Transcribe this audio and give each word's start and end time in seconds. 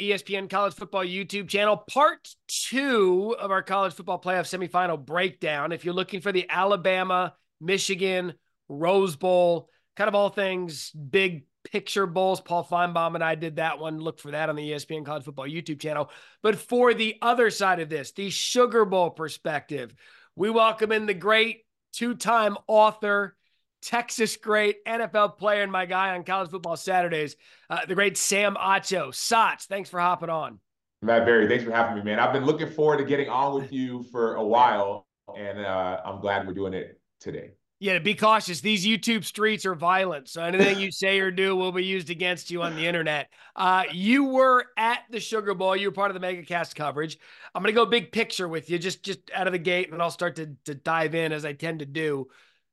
ESPN 0.00 0.48
College 0.48 0.74
Football 0.74 1.04
YouTube 1.04 1.48
channel. 1.48 1.76
Part 1.76 2.34
two 2.48 3.36
of 3.38 3.50
our 3.50 3.62
college 3.62 3.92
football 3.92 4.20
playoff 4.20 4.48
semifinal 4.48 5.04
breakdown. 5.04 5.72
If 5.72 5.84
you're 5.84 5.94
looking 5.94 6.20
for 6.20 6.32
the 6.32 6.46
Alabama, 6.48 7.34
Michigan, 7.60 8.34
Rose 8.68 9.16
Bowl, 9.16 9.68
kind 9.96 10.08
of 10.08 10.14
all 10.14 10.30
things 10.30 10.90
big 10.90 11.44
picture 11.64 12.06
bowls, 12.06 12.40
Paul 12.40 12.64
Finebaum 12.64 13.14
and 13.14 13.22
I 13.22 13.34
did 13.34 13.56
that 13.56 13.78
one. 13.78 13.98
Look 13.98 14.18
for 14.18 14.30
that 14.30 14.48
on 14.48 14.56
the 14.56 14.70
ESPN 14.70 15.04
College 15.04 15.24
Football 15.24 15.46
YouTube 15.46 15.80
channel. 15.80 16.10
But 16.42 16.56
for 16.56 16.94
the 16.94 17.16
other 17.20 17.50
side 17.50 17.80
of 17.80 17.88
this, 17.88 18.12
the 18.12 18.30
Sugar 18.30 18.84
Bowl 18.84 19.10
perspective, 19.10 19.94
we 20.34 20.50
welcome 20.50 20.92
in 20.92 21.06
the 21.06 21.14
great 21.14 21.64
two 21.92 22.14
time 22.14 22.56
author, 22.66 23.36
Texas 23.82 24.36
great, 24.36 24.84
NFL 24.84 25.38
player, 25.38 25.62
and 25.62 25.72
my 25.72 25.86
guy 25.86 26.14
on 26.14 26.24
College 26.24 26.50
Football 26.50 26.76
Saturdays, 26.76 27.36
uh, 27.68 27.86
the 27.86 27.94
great 27.94 28.16
Sam 28.16 28.56
Acho. 28.56 29.14
Soch, 29.14 29.62
thanks 29.66 29.88
for 29.90 30.00
hopping 30.00 30.30
on. 30.30 30.58
Matt 31.02 31.24
Barrie, 31.24 31.48
thanks 31.48 31.64
for 31.64 31.70
having 31.70 31.96
me, 31.96 32.02
man. 32.02 32.18
I've 32.18 32.32
been 32.32 32.44
looking 32.44 32.70
forward 32.70 32.98
to 32.98 33.04
getting 33.04 33.28
on 33.28 33.54
with 33.54 33.72
you 33.72 34.04
for 34.12 34.34
a 34.34 34.44
while, 34.44 35.06
and 35.36 35.58
uh, 35.58 36.00
I'm 36.04 36.20
glad 36.20 36.46
we're 36.46 36.52
doing 36.52 36.74
it 36.74 37.00
today. 37.20 37.52
Yeah, 37.82 37.98
be 37.98 38.14
cautious. 38.14 38.60
These 38.60 38.84
YouTube 38.84 39.24
streets 39.24 39.64
are 39.64 39.74
violent. 39.74 40.28
So 40.28 40.42
anything 40.42 40.78
you 40.78 40.92
say 40.92 41.18
or 41.18 41.30
do 41.30 41.56
will 41.56 41.72
be 41.72 41.82
used 41.82 42.10
against 42.10 42.50
you 42.50 42.60
on 42.60 42.76
the 42.76 42.86
internet. 42.86 43.30
Uh, 43.56 43.84
you 43.90 44.24
were 44.24 44.66
at 44.76 45.00
the 45.08 45.18
Sugar 45.18 45.54
Bowl. 45.54 45.74
You 45.74 45.88
were 45.88 45.94
part 45.94 46.14
of 46.14 46.20
the 46.20 46.26
MegaCast 46.26 46.74
coverage. 46.74 47.18
I'm 47.54 47.62
going 47.62 47.74
to 47.74 47.80
go 47.80 47.86
big 47.86 48.12
picture 48.12 48.46
with 48.46 48.68
you, 48.68 48.78
just 48.78 49.02
just 49.02 49.20
out 49.34 49.46
of 49.46 49.54
the 49.54 49.58
gate, 49.58 49.90
and 49.90 50.02
I'll 50.02 50.10
start 50.10 50.36
to, 50.36 50.54
to 50.66 50.74
dive 50.74 51.14
in 51.14 51.32
as 51.32 51.46
I 51.46 51.54
tend 51.54 51.78
to 51.78 51.86
do. 51.86 52.28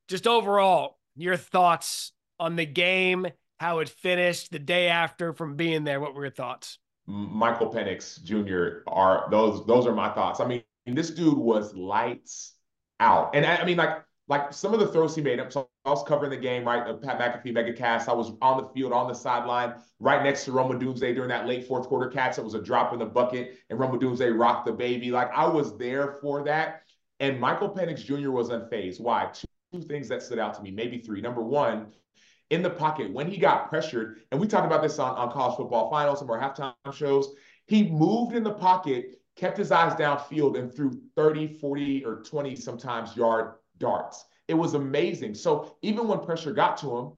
Just 0.08 0.28
overall, 0.28 0.98
your 1.16 1.36
thoughts 1.36 2.12
on 2.40 2.56
the 2.56 2.66
game, 2.66 3.28
how 3.60 3.80
it 3.80 3.90
finished 3.90 4.52
the 4.52 4.60
day 4.60 4.88
after 4.88 5.34
from 5.34 5.56
being 5.56 5.84
there. 5.84 6.00
What 6.00 6.16
were 6.16 6.24
your 6.24 6.32
thoughts? 6.32 6.80
Michael 7.08 7.74
Penix 7.74 8.22
Jr. 8.24 8.84
are 8.88 9.28
those 9.32 9.66
those 9.66 9.88
are 9.88 9.94
my 9.94 10.10
thoughts. 10.10 10.40
I 10.40 10.46
mean, 10.46 10.64
this 10.86 11.10
dude 11.10 11.38
was 11.38 11.74
lights 11.74 12.54
out, 13.00 13.36
and 13.36 13.46
I, 13.46 13.58
I 13.58 13.66
mean, 13.66 13.78
like 13.78 14.04
like 14.28 14.54
some 14.54 14.74
of 14.74 14.80
the 14.80 14.88
throws 14.88 15.16
he 15.16 15.22
made. 15.22 15.40
So 15.50 15.70
I 15.86 15.90
was 15.90 16.04
covering 16.04 16.32
the 16.32 16.38
game, 16.38 16.66
right? 16.66 17.02
Pat 17.02 17.20
McAfee 17.20 17.54
megacast. 17.54 18.10
I 18.10 18.14
was 18.14 18.34
on 18.42 18.62
the 18.62 18.70
field, 18.74 18.92
on 18.92 19.08
the 19.08 19.14
sideline, 19.14 19.76
right 20.00 20.22
next 20.22 20.44
to 20.46 20.52
Rome 20.52 20.78
Odunze 20.78 21.00
during 21.00 21.30
that 21.30 21.48
late 21.48 21.66
fourth 21.66 21.88
quarter 21.88 22.10
catch. 22.10 22.38
It 22.38 22.44
was 22.44 22.54
a 22.54 22.62
drop 22.62 22.92
in 22.94 23.00
the 23.00 23.06
bucket, 23.06 23.58
and 23.70 23.80
Rome 23.80 23.98
Odunze 23.98 24.38
rocked 24.38 24.66
the 24.66 24.74
baby. 24.74 25.12
Like 25.12 25.32
I 25.34 25.48
was 25.48 25.78
there 25.78 26.18
for 26.22 26.44
that. 26.44 26.82
And 27.20 27.40
Michael 27.40 27.70
Penix 27.70 28.04
Jr. 28.06 28.30
was 28.32 28.50
unfazed. 28.50 29.00
Why? 29.00 29.32
Two, 29.74 29.82
things 29.82 30.08
that 30.08 30.24
stood 30.24 30.40
out 30.40 30.54
to 30.56 30.62
me, 30.62 30.72
maybe 30.72 31.00
three. 31.00 31.22
Number 31.22 31.42
one, 31.42 31.88
in 32.50 32.62
the 32.62 32.70
pocket, 32.70 33.12
when 33.12 33.30
he 33.30 33.38
got 33.38 33.70
pressured, 33.70 34.22
and 34.32 34.40
we 34.40 34.48
talked 34.48 34.66
about 34.66 34.82
this 34.82 35.00
on, 35.00 35.16
on 35.18 35.32
college 35.32 35.58
football 35.58 35.90
finals, 35.90 36.22
of 36.22 36.30
our 36.30 36.40
halftime 36.40 36.74
shows, 36.94 37.34
he 37.66 37.90
moved 37.90 38.34
in 38.34 38.44
the 38.44 38.54
pocket, 38.54 39.20
kept 39.36 39.58
his 39.58 39.72
eyes 39.72 39.94
downfield, 39.94 40.58
and 40.58 40.74
threw 40.74 41.02
30, 41.16 41.60
40, 41.60 42.06
or 42.06 42.24
20 42.24 42.56
sometimes 42.56 43.16
yard 43.18 43.56
darts. 43.78 44.26
It 44.48 44.54
was 44.54 44.74
amazing. 44.74 45.34
So 45.36 45.76
even 45.82 46.08
when 46.08 46.20
pressure 46.20 46.54
got 46.54 46.78
to 46.78 46.98
him, 46.98 47.12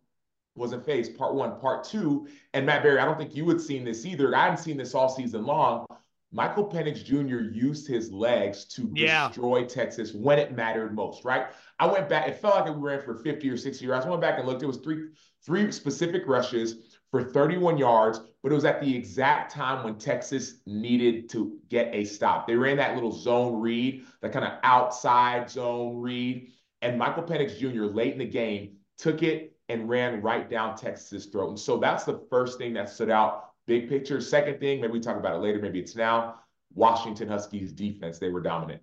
wasn't 0.55 0.85
phased. 0.85 1.17
Part 1.17 1.35
one, 1.35 1.59
part 1.59 1.83
two, 1.83 2.27
and 2.53 2.65
Matt 2.65 2.83
Barrie, 2.83 2.99
I 2.99 3.05
don't 3.05 3.17
think 3.17 3.35
you 3.35 3.47
had 3.47 3.61
seen 3.61 3.83
this 3.83 4.05
either. 4.05 4.35
I 4.35 4.43
hadn't 4.43 4.57
seen 4.57 4.77
this 4.77 4.95
all 4.95 5.09
season 5.09 5.45
long. 5.45 5.85
Michael 6.31 6.69
Penix 6.69 7.03
Jr. 7.03 7.51
used 7.51 7.87
his 7.87 8.11
legs 8.11 8.65
to 8.65 8.91
yeah. 8.93 9.27
destroy 9.27 9.65
Texas 9.65 10.13
when 10.13 10.37
it 10.37 10.55
mattered 10.55 10.93
most, 10.93 11.25
right? 11.25 11.47
I 11.79 11.87
went 11.87 12.07
back, 12.07 12.27
it 12.27 12.39
felt 12.39 12.55
like 12.55 12.65
we 12.65 12.79
ran 12.79 13.01
for 13.01 13.15
50 13.15 13.49
or 13.49 13.57
60 13.57 13.85
yards. 13.85 14.05
I 14.05 14.09
went 14.09 14.21
back 14.21 14.37
and 14.37 14.47
looked. 14.47 14.61
It 14.61 14.67
was 14.67 14.77
three, 14.77 15.07
three 15.43 15.71
specific 15.71 16.23
rushes 16.27 16.99
for 17.09 17.23
31 17.23 17.79
yards, 17.79 18.21
but 18.43 18.51
it 18.51 18.55
was 18.55 18.65
at 18.65 18.79
the 18.79 18.95
exact 18.95 19.51
time 19.51 19.83
when 19.83 19.97
Texas 19.97 20.61
needed 20.67 21.29
to 21.29 21.57
get 21.67 21.89
a 21.93 22.03
stop. 22.03 22.47
They 22.47 22.55
ran 22.55 22.77
that 22.77 22.93
little 22.93 23.11
zone 23.11 23.59
read, 23.59 24.05
that 24.21 24.31
kind 24.31 24.45
of 24.45 24.53
outside 24.63 25.49
zone 25.49 25.97
read. 25.97 26.51
And 26.81 26.99
Michael 26.99 27.23
Penix 27.23 27.57
Jr. 27.57 27.85
late 27.85 28.13
in 28.13 28.19
the 28.19 28.25
game 28.25 28.77
took 28.99 29.23
it 29.23 29.57
and 29.67 29.89
ran 29.89 30.21
right 30.21 30.49
down 30.49 30.75
Texas's 30.75 31.27
throat. 31.27 31.49
And 31.49 31.59
so 31.59 31.77
that's 31.77 32.03
the 32.03 32.25
first 32.29 32.57
thing 32.57 32.73
that 32.73 32.89
stood 32.89 33.09
out. 33.09 33.48
Big 33.69 33.87
picture. 33.87 34.19
Second 34.19 34.59
thing, 34.59 34.81
maybe 34.81 34.93
we 34.93 34.99
talk 34.99 35.15
about 35.15 35.35
it 35.35 35.39
later, 35.43 35.59
maybe 35.59 35.79
it's 35.79 35.95
now. 35.95 36.39
Washington 36.73 37.27
Huskies 37.27 37.71
defense, 37.71 38.17
they 38.17 38.29
were 38.29 38.41
dominant. 38.41 38.81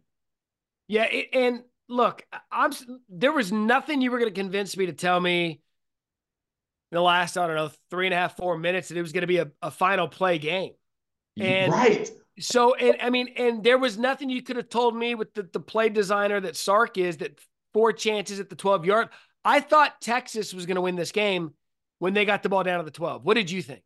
Yeah, 0.87 1.09
and 1.33 1.65
look, 1.89 2.25
I'm 2.53 2.71
there 3.09 3.33
was 3.33 3.51
nothing 3.51 4.01
you 4.01 4.13
were 4.13 4.21
going 4.21 4.33
to 4.33 4.41
convince 4.41 4.77
me 4.77 4.87
to 4.87 4.93
tell 4.93 5.21
me 5.21 5.61
in 6.93 6.97
the 6.97 7.03
last, 7.03 7.37
I 7.37 7.49
don't 7.49 7.57
know, 7.57 7.73
three 7.91 8.07
and 8.07 8.15
a 8.15 8.17
half, 8.17 8.37
four 8.37 8.57
minutes 8.57 8.89
that 8.89 8.97
it 8.97 9.03
was 9.03 9.11
going 9.11 9.23
to 9.23 9.27
be 9.27 9.39
a, 9.39 9.51
a 9.61 9.73
final 9.73 10.07
play 10.07 10.39
game. 10.39 10.75
And 11.37 11.73
right. 11.73 12.09
So, 12.39 12.77
and 12.77 12.97
I 13.01 13.11
mean, 13.11 13.35
and 13.37 13.65
there 13.65 13.79
was 13.79 13.99
nothing 13.99 14.31
you 14.31 14.41
could 14.41 14.55
have 14.55 14.69
told 14.69 14.95
me 14.95 15.17
with 15.17 15.35
the, 15.35 15.49
the 15.53 15.59
play 15.59 15.89
designer 15.89 16.39
that 16.39 16.55
Sark 16.55 16.97
is 16.97 17.17
that 17.17 17.41
four 17.75 17.93
chances 17.93 18.39
at 18.39 18.51
the 18.51 18.57
12 18.57 18.85
yard. 18.85 19.09
I 19.45 19.59
thought 19.59 20.01
Texas 20.01 20.55
was 20.55 20.65
going 20.65 20.77
to 20.77 20.81
win 20.81 20.95
this 20.95 21.11
game 21.11 21.55
when 21.99 22.15
they 22.15 22.25
got 22.25 22.45
the 22.45 22.49
ball 22.49 22.63
down 22.63 22.79
to 22.79 22.85
the 22.85 22.93
12. 22.93 23.25
What 23.25 23.35
did 23.35 23.51
you 23.51 23.63
think? 23.63 23.83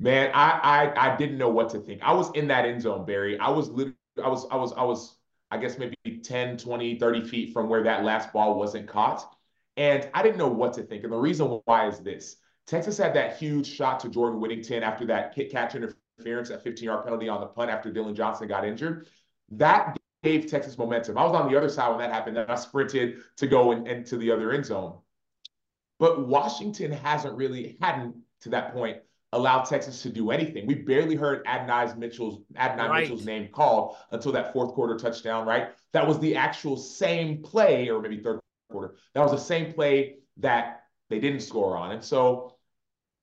Man, 0.00 0.30
I, 0.32 0.58
I 0.62 1.12
I 1.12 1.16
didn't 1.16 1.36
know 1.36 1.50
what 1.50 1.68
to 1.70 1.78
think. 1.78 2.00
I 2.02 2.14
was 2.14 2.30
in 2.32 2.48
that 2.48 2.64
end 2.64 2.80
zone, 2.82 3.04
Barrie. 3.04 3.38
I 3.38 3.50
was 3.50 3.68
literally 3.68 3.96
I 4.22 4.28
was 4.28 4.46
I 4.50 4.56
was 4.56 4.72
I 4.72 4.82
was 4.82 5.16
I 5.50 5.58
guess 5.58 5.78
maybe 5.78 5.96
10, 6.22 6.56
20, 6.56 6.98
30 6.98 7.24
feet 7.24 7.52
from 7.52 7.68
where 7.68 7.82
that 7.82 8.04
last 8.04 8.32
ball 8.32 8.58
wasn't 8.58 8.88
caught. 8.88 9.36
And 9.76 10.08
I 10.14 10.22
didn't 10.22 10.38
know 10.38 10.48
what 10.48 10.72
to 10.74 10.82
think. 10.82 11.04
And 11.04 11.12
the 11.12 11.18
reason 11.18 11.60
why 11.64 11.88
is 11.88 11.98
this. 12.00 12.36
Texas 12.66 12.96
had 12.96 13.14
that 13.14 13.36
huge 13.36 13.66
shot 13.66 14.00
to 14.00 14.08
Jordan 14.08 14.40
Whittington 14.40 14.82
after 14.82 15.04
that 15.06 15.34
kick 15.34 15.50
catch 15.50 15.74
interference, 15.74 16.48
that 16.48 16.62
15 16.62 16.84
yard 16.84 17.04
penalty 17.04 17.28
on 17.28 17.40
the 17.40 17.46
punt 17.46 17.70
after 17.70 17.92
Dylan 17.92 18.14
Johnson 18.14 18.48
got 18.48 18.64
injured. 18.64 19.06
That 19.50 19.98
gave 20.22 20.46
Texas 20.46 20.78
momentum. 20.78 21.18
I 21.18 21.24
was 21.24 21.32
on 21.32 21.50
the 21.50 21.58
other 21.58 21.68
side 21.68 21.88
when 21.88 21.98
that 21.98 22.12
happened, 22.12 22.38
and 22.38 22.50
I 22.50 22.54
sprinted 22.54 23.18
to 23.38 23.46
go 23.46 23.72
in, 23.72 23.86
into 23.86 24.16
the 24.18 24.30
other 24.30 24.52
end 24.52 24.66
zone. 24.66 24.98
But 25.98 26.26
Washington 26.26 26.92
hasn't 26.92 27.36
really, 27.36 27.76
hadn't 27.80 28.16
to 28.42 28.50
that 28.50 28.72
point, 28.72 28.98
allowed 29.32 29.62
Texas 29.62 30.02
to 30.02 30.10
do 30.10 30.30
anything. 30.30 30.66
We 30.66 30.74
barely 30.74 31.14
heard 31.14 31.46
Adonai 31.46 31.92
Mitchell's 31.96 32.42
Adonai 32.56 32.88
right. 32.88 33.00
Mitchell's 33.02 33.24
name 33.24 33.48
called 33.52 33.96
until 34.10 34.32
that 34.32 34.52
fourth 34.52 34.72
quarter 34.74 34.96
touchdown, 34.96 35.46
right? 35.46 35.68
That 35.92 36.06
was 36.06 36.18
the 36.18 36.36
actual 36.36 36.76
same 36.76 37.42
play, 37.42 37.88
or 37.88 38.00
maybe 38.00 38.20
third 38.20 38.40
quarter. 38.70 38.96
That 39.14 39.22
was 39.22 39.32
the 39.32 39.38
same 39.38 39.72
play 39.72 40.16
that 40.38 40.84
they 41.10 41.20
didn't 41.20 41.40
score 41.40 41.76
on. 41.76 41.92
And 41.92 42.04
so 42.04 42.56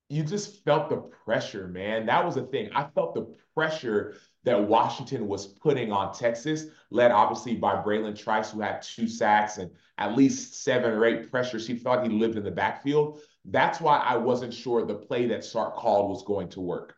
you 0.10 0.24
just 0.24 0.64
felt 0.64 0.90
the 0.90 0.98
pressure, 0.98 1.68
man. 1.68 2.06
That 2.06 2.24
was 2.26 2.36
the 2.36 2.44
thing. 2.44 2.70
I 2.74 2.86
felt 2.96 3.14
the 3.14 3.36
pressure 3.54 4.16
that 4.46 4.62
Washington 4.62 5.28
was 5.28 5.48
putting 5.48 5.92
on 5.92 6.14
Texas, 6.14 6.68
led 6.90 7.12
obviously 7.12 7.56
by 7.56 7.76
Bralen 7.76 8.18
Trice, 8.18 8.52
who 8.52 8.62
had 8.62 8.82
two 8.82 9.10
sacks 9.10 9.58
and 9.58 9.70
at 9.98 10.16
least 10.16 10.64
seven 10.64 10.92
or 10.92 11.04
eight 11.04 11.30
pressures. 11.30 11.68
He 11.68 11.76
felt 11.76 11.98
like 11.98 12.10
he 12.10 12.18
lived 12.18 12.38
in 12.38 12.46
the 12.46 12.52
backfield. 12.52 13.20
That's 13.48 13.80
why 13.80 14.00
I 14.00 14.18
wasn't 14.18 14.54
sure 14.54 14.86
the 14.86 14.94
play 14.94 15.28
that 15.28 15.44
Sark 15.44 15.78
called 15.78 16.10
was 16.10 16.24
going 16.24 16.50
to 16.50 16.62
work. 16.62 16.96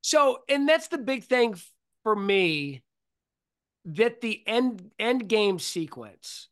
So, 0.00 0.38
and 0.48 0.66
that's 0.68 0.88
the 0.88 0.98
big 0.98 1.24
thing 1.24 1.56
for 2.02 2.16
me 2.16 2.82
that 3.84 4.20
the 4.20 4.42
end 4.46 4.90
end 4.98 5.28
game 5.28 5.58
sequence. 5.58 6.48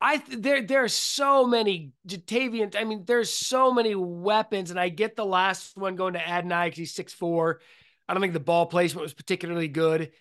I, 0.00 0.16
there 0.28 0.62
there 0.62 0.84
are 0.84 0.88
so 0.88 1.46
many 1.46 1.92
Ja'Tavion. 2.08 2.74
I 2.74 2.84
mean, 2.84 3.04
there's 3.04 3.30
so 3.30 3.72
many 3.72 3.94
weapons, 3.94 4.70
and 4.70 4.80
I 4.80 4.88
get 4.88 5.16
the 5.16 5.26
last 5.26 5.76
one 5.76 5.96
going 5.96 6.14
to 6.14 6.26
Adonai 6.26 6.66
because 6.66 6.78
he's 6.78 6.94
six 6.94 7.12
four. 7.12 7.60
I 8.08 8.14
don't 8.14 8.22
think 8.22 8.32
the 8.32 8.40
ball 8.40 8.66
placement 8.66 9.02
was 9.02 9.14
particularly 9.14 9.68
good, 9.68 10.12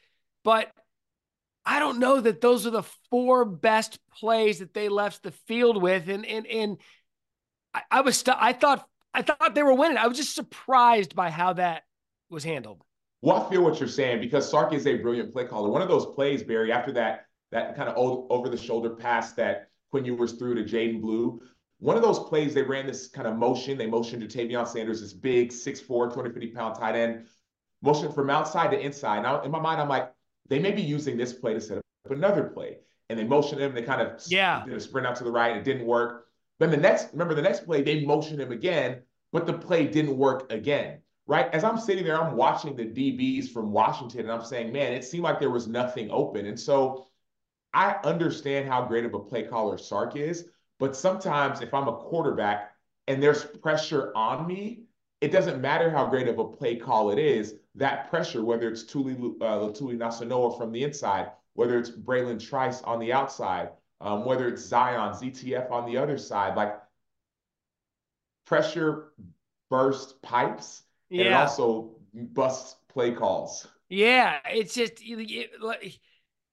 but 0.44 0.72
I 1.70 1.78
don't 1.78 2.00
know 2.00 2.20
that 2.20 2.42
those 2.42 2.66
are 2.66 2.72
the 2.72 2.84
four 3.12 3.46
best 3.46 4.00
plays 4.18 4.58
that 4.58 4.74
they 4.74 4.90
left 4.90 5.22
the 5.22 5.32
field 5.32 5.80
with. 5.80 6.10
And 6.10 6.26
and 6.26 6.48
and 6.48 6.78
I, 7.76 7.82
I 7.92 8.02
was 8.02 8.18
st- 8.18 8.38
I 8.40 8.54
thought 8.54 8.88
I 9.14 9.22
thought 9.22 9.54
they 9.54 9.62
were 9.62 9.76
winning. 9.76 9.98
I 9.98 10.08
was 10.08 10.18
just 10.18 10.34
surprised 10.34 11.16
by 11.16 11.30
how 11.30 11.54
that 11.54 11.84
was 12.28 12.44
handled. 12.44 12.82
Well, 13.22 13.38
I 13.38 13.50
feel 13.52 13.62
what 13.62 13.80
you're 13.80 13.88
saying 13.88 14.20
because 14.20 14.50
Sark 14.50 14.74
is 14.74 14.88
a 14.88 14.96
brilliant 14.96 15.32
play 15.32 15.46
caller. 15.46 15.70
One 15.70 15.84
of 15.84 15.90
those 15.90 16.08
plays, 16.08 16.42
Barrie, 16.42 16.72
after 16.72 16.92
that 16.94 17.28
that 17.52 17.76
kind 17.76 17.88
of 17.88 17.96
over 17.98 18.50
the 18.50 18.58
shoulder 18.58 18.90
pass 18.90 19.34
that 19.34 19.70
Quinn 19.92 20.06
Ewers 20.06 20.34
threw 20.34 20.56
to 20.56 20.64
Jaydon 20.64 21.02
Blue. 21.02 21.40
One 21.78 21.96
of 21.96 22.02
those 22.02 22.20
plays, 22.20 22.56
they 22.56 22.64
ran 22.64 22.88
this 22.88 23.10
kind 23.10 23.28
of 23.28 23.38
motion. 23.38 23.78
They 23.78 23.88
motioned 23.88 24.28
to 24.28 24.38
Tavion 24.38 24.68
Sanders, 24.68 25.02
this 25.02 25.14
big 25.14 25.52
6'4, 25.52 25.86
250 25.88 26.48
pound 26.48 26.76
tight 26.76 26.96
end, 26.96 27.28
motion 27.84 28.12
from 28.12 28.32
outside 28.32 28.72
to 28.72 28.80
inside. 28.80 29.22
Now, 29.22 29.44
in 29.44 29.52
my 29.52 29.60
mind, 29.60 29.80
I'm 29.80 29.88
like, 29.88 30.12
they 30.50 30.60
may 30.60 30.72
be 30.72 30.82
using 30.82 31.18
this 31.18 31.34
play 31.34 31.54
to 31.54 31.62
set 31.62 31.78
up 31.78 31.84
another 32.10 32.44
play. 32.44 32.78
And 33.10 33.18
they 33.18 33.24
motioned 33.24 33.62
him. 33.62 33.74
They 33.74 33.82
kind 33.82 34.02
of 34.02 34.22
yeah. 34.28 34.64
did 34.66 34.76
a 34.76 34.80
sprint 34.80 35.08
out 35.08 35.16
to 35.18 35.24
the 35.24 35.32
right. 35.32 35.56
It 35.56 35.64
didn't 35.64 35.86
work. 35.86 36.28
Then 36.60 36.70
the 36.70 36.78
next, 36.78 37.12
remember 37.12 37.34
the 37.34 37.42
next 37.42 37.66
play, 37.66 37.82
they 37.82 38.06
motioned 38.06 38.40
him 38.40 38.52
again, 38.52 39.02
but 39.32 39.48
the 39.48 39.54
play 39.54 39.88
didn't 39.88 40.18
work 40.18 40.52
again. 40.52 41.00
Right. 41.26 41.48
As 41.54 41.64
I'm 41.64 41.80
sitting 41.80 42.04
there, 42.04 42.22
I'm 42.22 42.36
watching 42.36 42.76
the 42.76 42.86
DBs 42.86 43.50
from 43.50 43.72
Washington 43.72 44.22
and 44.22 44.32
I'm 44.32 44.44
saying, 44.44 44.72
man, 44.72 44.94
it 44.94 45.06
seemed 45.06 45.24
like 45.24 45.40
there 45.40 45.52
was 45.52 45.68
nothing 45.68 46.10
open. 46.12 46.48
And 46.48 46.60
so 46.60 47.08
I 47.74 47.98
understand 48.04 48.68
how 48.68 48.86
great 48.86 49.06
of 49.06 49.14
a 49.14 49.20
play 49.20 49.44
caller 49.44 49.78
Sark 49.78 50.16
is, 50.16 50.48
but 50.80 50.96
sometimes 50.96 51.62
if 51.62 51.74
I'm 51.74 51.88
a 51.88 51.96
quarterback 51.96 52.72
and 53.08 53.22
there's 53.22 53.46
pressure 53.46 54.12
on 54.16 54.48
me, 54.48 54.86
it 55.22 55.32
doesn't 55.32 55.62
matter 55.62 55.92
how 55.92 56.08
great 56.08 56.28
of 56.28 56.40
a 56.40 56.46
play 56.46 56.78
call 56.78 57.12
it 57.12 57.20
is, 57.20 57.56
that 57.80 58.10
pressure, 58.10 58.44
whether 58.44 58.70
it's 58.70 58.84
Tuli 58.84 59.14
uh, 59.14 59.58
Letuligasenoa 59.58 60.58
from 60.58 60.72
the 60.72 60.84
inside, 60.84 61.32
whether 61.54 61.80
it's 61.80 61.90
Bralen 61.90 62.40
Trice 62.40 62.82
on 62.84 63.00
the 63.00 63.12
outside, 63.12 63.70
um, 64.02 64.26
whether 64.26 64.48
it's 64.48 64.62
Zion, 64.62 65.14
ZTF 65.14 65.72
on 65.72 65.86
the 65.86 65.98
other 65.98 66.18
side, 66.18 66.56
like 66.56 66.76
pressure 68.46 69.14
burst 69.70 70.22
pipes 70.22 70.84
yeah. 71.10 71.26
and 71.26 71.34
also 71.36 71.96
busts 72.14 72.76
play 72.90 73.12
calls. 73.12 73.68
Yeah, 73.88 74.40
it's 74.46 74.74
just 74.74 74.94
it, 75.00 75.62
like 75.62 76.00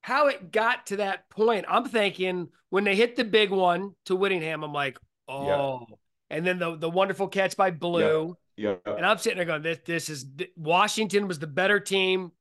how 0.01 0.27
it 0.27 0.51
got 0.51 0.87
to 0.87 0.97
that 0.97 1.29
point. 1.29 1.65
I'm 1.67 1.85
thinking 1.85 2.49
when 2.69 2.83
they 2.83 2.95
hit 2.95 3.15
the 3.15 3.23
big 3.23 3.49
one 3.49 3.91
to 4.05 4.15
Whittington, 4.15 4.63
I'm 4.63 4.73
like, 4.73 4.97
oh, 5.27 5.85
and 6.29 6.45
then 6.45 6.57
the 6.57 6.77
the 6.77 6.89
wonderful 6.89 7.27
catch 7.27 7.57
by 7.57 7.71
Blue. 7.71 8.35
Yeah. 8.57 8.75
And 8.85 9.05
I'm 9.05 9.19
sitting 9.19 9.37
there 9.37 9.45
going, 9.45 9.61
this 9.61 9.79
this 9.85 10.09
is 10.09 10.25
Washington 10.55 11.27
was 11.27 11.39
the 11.39 11.47
better 11.47 11.79
team 11.79 12.31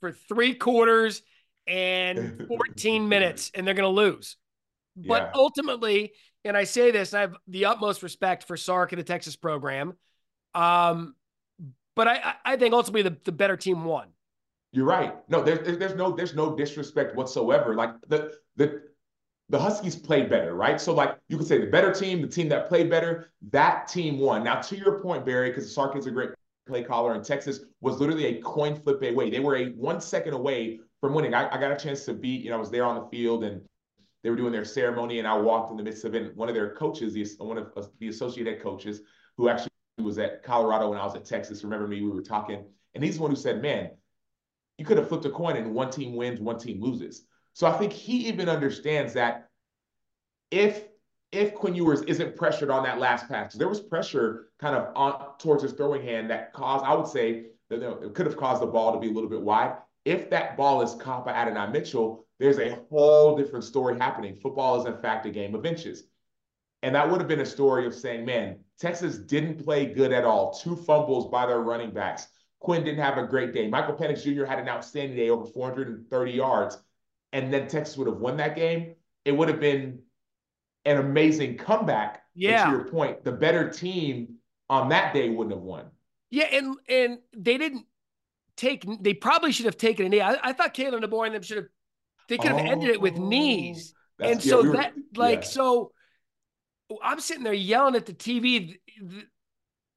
for 0.00 0.12
three 0.12 0.54
quarters 0.54 1.22
and 1.66 2.46
14 2.48 3.08
minutes, 3.08 3.50
and 3.54 3.66
they're 3.66 3.74
going 3.74 3.94
to 3.94 4.00
lose. 4.00 4.36
But 4.96 5.22
yeah. 5.22 5.30
ultimately, 5.34 6.12
and 6.44 6.56
I 6.56 6.64
say 6.64 6.90
this, 6.90 7.14
I 7.14 7.20
have 7.20 7.36
the 7.46 7.66
utmost 7.66 8.02
respect 8.02 8.44
for 8.44 8.56
Sark 8.56 8.92
and 8.92 8.98
the 8.98 9.04
Texas 9.04 9.36
program. 9.36 9.92
Um, 10.54 11.14
but 11.94 12.08
I, 12.08 12.34
I 12.44 12.56
think 12.56 12.74
ultimately 12.74 13.02
the, 13.02 13.16
the 13.24 13.32
better 13.32 13.56
team 13.56 13.84
won. 13.84 14.08
You're 14.72 14.86
right. 14.86 15.14
No, 15.28 15.42
there's 15.42 15.78
there's 15.78 15.94
no 15.94 16.12
there's 16.12 16.34
no 16.34 16.54
disrespect 16.54 17.16
whatsoever. 17.16 17.74
Like 17.74 17.90
the 18.06 18.34
the 18.56 18.82
the 19.48 19.58
Huskies 19.58 19.96
played 19.96 20.28
better, 20.28 20.54
right? 20.54 20.80
So 20.80 20.92
like 20.94 21.16
you 21.28 21.38
could 21.38 21.46
say 21.46 21.58
the 21.58 21.66
better 21.66 21.92
team, 21.92 22.20
the 22.20 22.28
team 22.28 22.48
that 22.50 22.68
played 22.68 22.90
better, 22.90 23.30
that 23.50 23.88
team 23.88 24.18
won. 24.18 24.44
Now 24.44 24.60
to 24.60 24.76
your 24.76 25.00
point, 25.00 25.24
Barrie, 25.24 25.50
because 25.50 25.74
Sark 25.74 25.96
is 25.96 26.06
a 26.06 26.10
great 26.10 26.30
play 26.66 26.82
caller 26.82 27.14
in 27.14 27.22
Texas, 27.22 27.60
was 27.80 27.98
literally 27.98 28.26
a 28.26 28.42
coin 28.42 28.76
flip 28.76 29.02
away. 29.02 29.30
They 29.30 29.40
were 29.40 29.56
a 29.56 29.66
one 29.70 30.00
second 30.00 30.34
away 30.34 30.80
from 31.00 31.14
winning. 31.14 31.32
I, 31.32 31.48
I 31.54 31.58
got 31.58 31.72
a 31.72 31.76
chance 31.76 32.04
to 32.04 32.14
be, 32.14 32.28
you 32.28 32.50
know, 32.50 32.56
I 32.56 32.60
was 32.60 32.70
there 32.70 32.84
on 32.84 32.96
the 32.96 33.08
field 33.08 33.44
and 33.44 33.62
they 34.22 34.30
were 34.30 34.36
doing 34.36 34.52
their 34.52 34.64
ceremony, 34.64 35.20
and 35.20 35.28
I 35.28 35.36
walked 35.36 35.70
in 35.70 35.76
the 35.76 35.82
midst 35.82 36.04
of 36.04 36.14
it. 36.14 36.36
One 36.36 36.48
of 36.48 36.54
their 36.54 36.74
coaches, 36.74 37.14
the, 37.14 37.24
one 37.38 37.56
of 37.56 37.72
uh, 37.76 37.84
the 38.00 38.08
associate 38.08 38.46
head 38.46 38.60
coaches, 38.60 39.00
who 39.36 39.48
actually 39.48 39.70
was 40.02 40.18
at 40.18 40.42
Colorado 40.42 40.90
when 40.90 40.98
I 40.98 41.04
was 41.04 41.14
at 41.14 41.24
Texas, 41.24 41.62
remember 41.62 41.86
me? 41.86 42.02
We 42.02 42.10
were 42.10 42.22
talking, 42.22 42.64
and 42.94 43.04
he's 43.04 43.16
the 43.16 43.22
one 43.22 43.30
who 43.30 43.36
said, 43.36 43.62
"Man, 43.62 43.90
you 44.76 44.84
could 44.84 44.98
have 44.98 45.08
flipped 45.08 45.24
a 45.24 45.30
coin 45.30 45.56
and 45.56 45.72
one 45.72 45.90
team 45.90 46.16
wins, 46.16 46.40
one 46.40 46.58
team 46.58 46.80
loses." 46.80 47.26
So 47.58 47.66
I 47.66 47.76
think 47.76 47.92
he 47.92 48.28
even 48.28 48.48
understands 48.48 49.14
that 49.14 49.48
if 50.52 50.84
if 51.32 51.56
Quinn 51.56 51.74
Ewers 51.74 52.02
isn't 52.02 52.36
pressured 52.36 52.70
on 52.70 52.84
that 52.84 53.00
last 53.00 53.28
pass, 53.28 53.52
there 53.52 53.66
was 53.66 53.80
pressure 53.80 54.50
kind 54.60 54.76
of 54.76 54.92
on 54.94 55.36
towards 55.40 55.64
his 55.64 55.72
throwing 55.72 56.04
hand 56.04 56.30
that 56.30 56.52
caused, 56.52 56.84
I 56.84 56.94
would 56.94 57.08
say, 57.08 57.46
that 57.68 57.82
it 57.82 58.14
could 58.14 58.26
have 58.26 58.36
caused 58.36 58.62
the 58.62 58.66
ball 58.66 58.92
to 58.92 59.00
be 59.00 59.08
a 59.08 59.12
little 59.12 59.28
bit 59.28 59.42
wide. 59.42 59.74
If 60.04 60.30
that 60.30 60.56
ball 60.56 60.82
is 60.82 60.94
caught 60.94 61.24
by 61.24 61.32
Adonai 61.32 61.72
Mitchell, 61.72 62.24
there's 62.38 62.60
a 62.60 62.78
whole 62.90 63.36
different 63.36 63.64
story 63.64 63.98
happening. 63.98 64.36
Football 64.36 64.80
is, 64.80 64.86
in 64.86 64.96
fact, 65.02 65.26
a 65.26 65.30
game 65.30 65.56
of 65.56 65.66
inches. 65.66 66.04
And 66.84 66.94
that 66.94 67.10
would 67.10 67.20
have 67.20 67.28
been 67.28 67.40
a 67.40 67.46
story 67.46 67.86
of 67.86 67.94
saying, 67.94 68.24
man, 68.24 68.60
Texas 68.78 69.18
didn't 69.18 69.64
play 69.64 69.84
good 69.84 70.12
at 70.12 70.24
all. 70.24 70.54
Two 70.54 70.76
fumbles 70.76 71.28
by 71.28 71.44
their 71.46 71.60
running 71.60 71.90
backs. 71.90 72.28
Quinn 72.60 72.84
didn't 72.84 73.02
have 73.02 73.18
a 73.18 73.26
great 73.26 73.52
day. 73.52 73.68
Michael 73.68 73.96
Penix 73.96 74.22
Jr. 74.22 74.44
had 74.44 74.60
an 74.60 74.68
outstanding 74.68 75.16
day, 75.16 75.30
over 75.30 75.44
430 75.44 76.30
yards. 76.30 76.78
And 77.32 77.52
then 77.52 77.68
Texas 77.68 77.96
would 77.96 78.06
have 78.06 78.18
won 78.18 78.36
that 78.38 78.56
game. 78.56 78.94
It 79.24 79.32
would 79.32 79.48
have 79.48 79.60
been 79.60 80.00
an 80.84 80.98
amazing 80.98 81.58
comeback. 81.58 82.22
Yeah. 82.34 82.66
to 82.66 82.70
your 82.70 82.84
point, 82.84 83.24
the 83.24 83.32
better 83.32 83.68
team 83.68 84.36
on 84.70 84.88
that 84.90 85.12
day 85.12 85.28
wouldn't 85.28 85.54
have 85.54 85.62
won. 85.62 85.86
Yeah, 86.30 86.46
and 86.52 86.76
and 86.88 87.18
they 87.36 87.58
didn't 87.58 87.86
take. 88.56 88.84
They 89.02 89.14
probably 89.14 89.50
should 89.50 89.66
have 89.66 89.76
taken 89.76 90.06
a 90.06 90.08
knee. 90.08 90.20
I, 90.20 90.36
I 90.42 90.52
thought 90.52 90.74
Kalen 90.74 91.02
DeBoer 91.02 91.26
and 91.26 91.34
them 91.34 91.42
should 91.42 91.56
have 91.56 91.66
they 92.28 92.36
could 92.36 92.52
have 92.52 92.60
oh, 92.60 92.70
ended 92.70 92.90
it 92.90 93.00
with 93.00 93.14
oh, 93.18 93.28
knees. 93.28 93.94
And 94.20 94.44
yeah, 94.44 94.50
so 94.50 94.62
we 94.62 94.68
were, 94.68 94.76
that, 94.76 94.92
like, 95.16 95.42
yeah. 95.42 95.48
so 95.48 95.92
I'm 97.02 97.20
sitting 97.20 97.42
there 97.42 97.52
yelling 97.52 97.96
at 97.96 98.06
the 98.06 98.12
TV. 98.12 98.78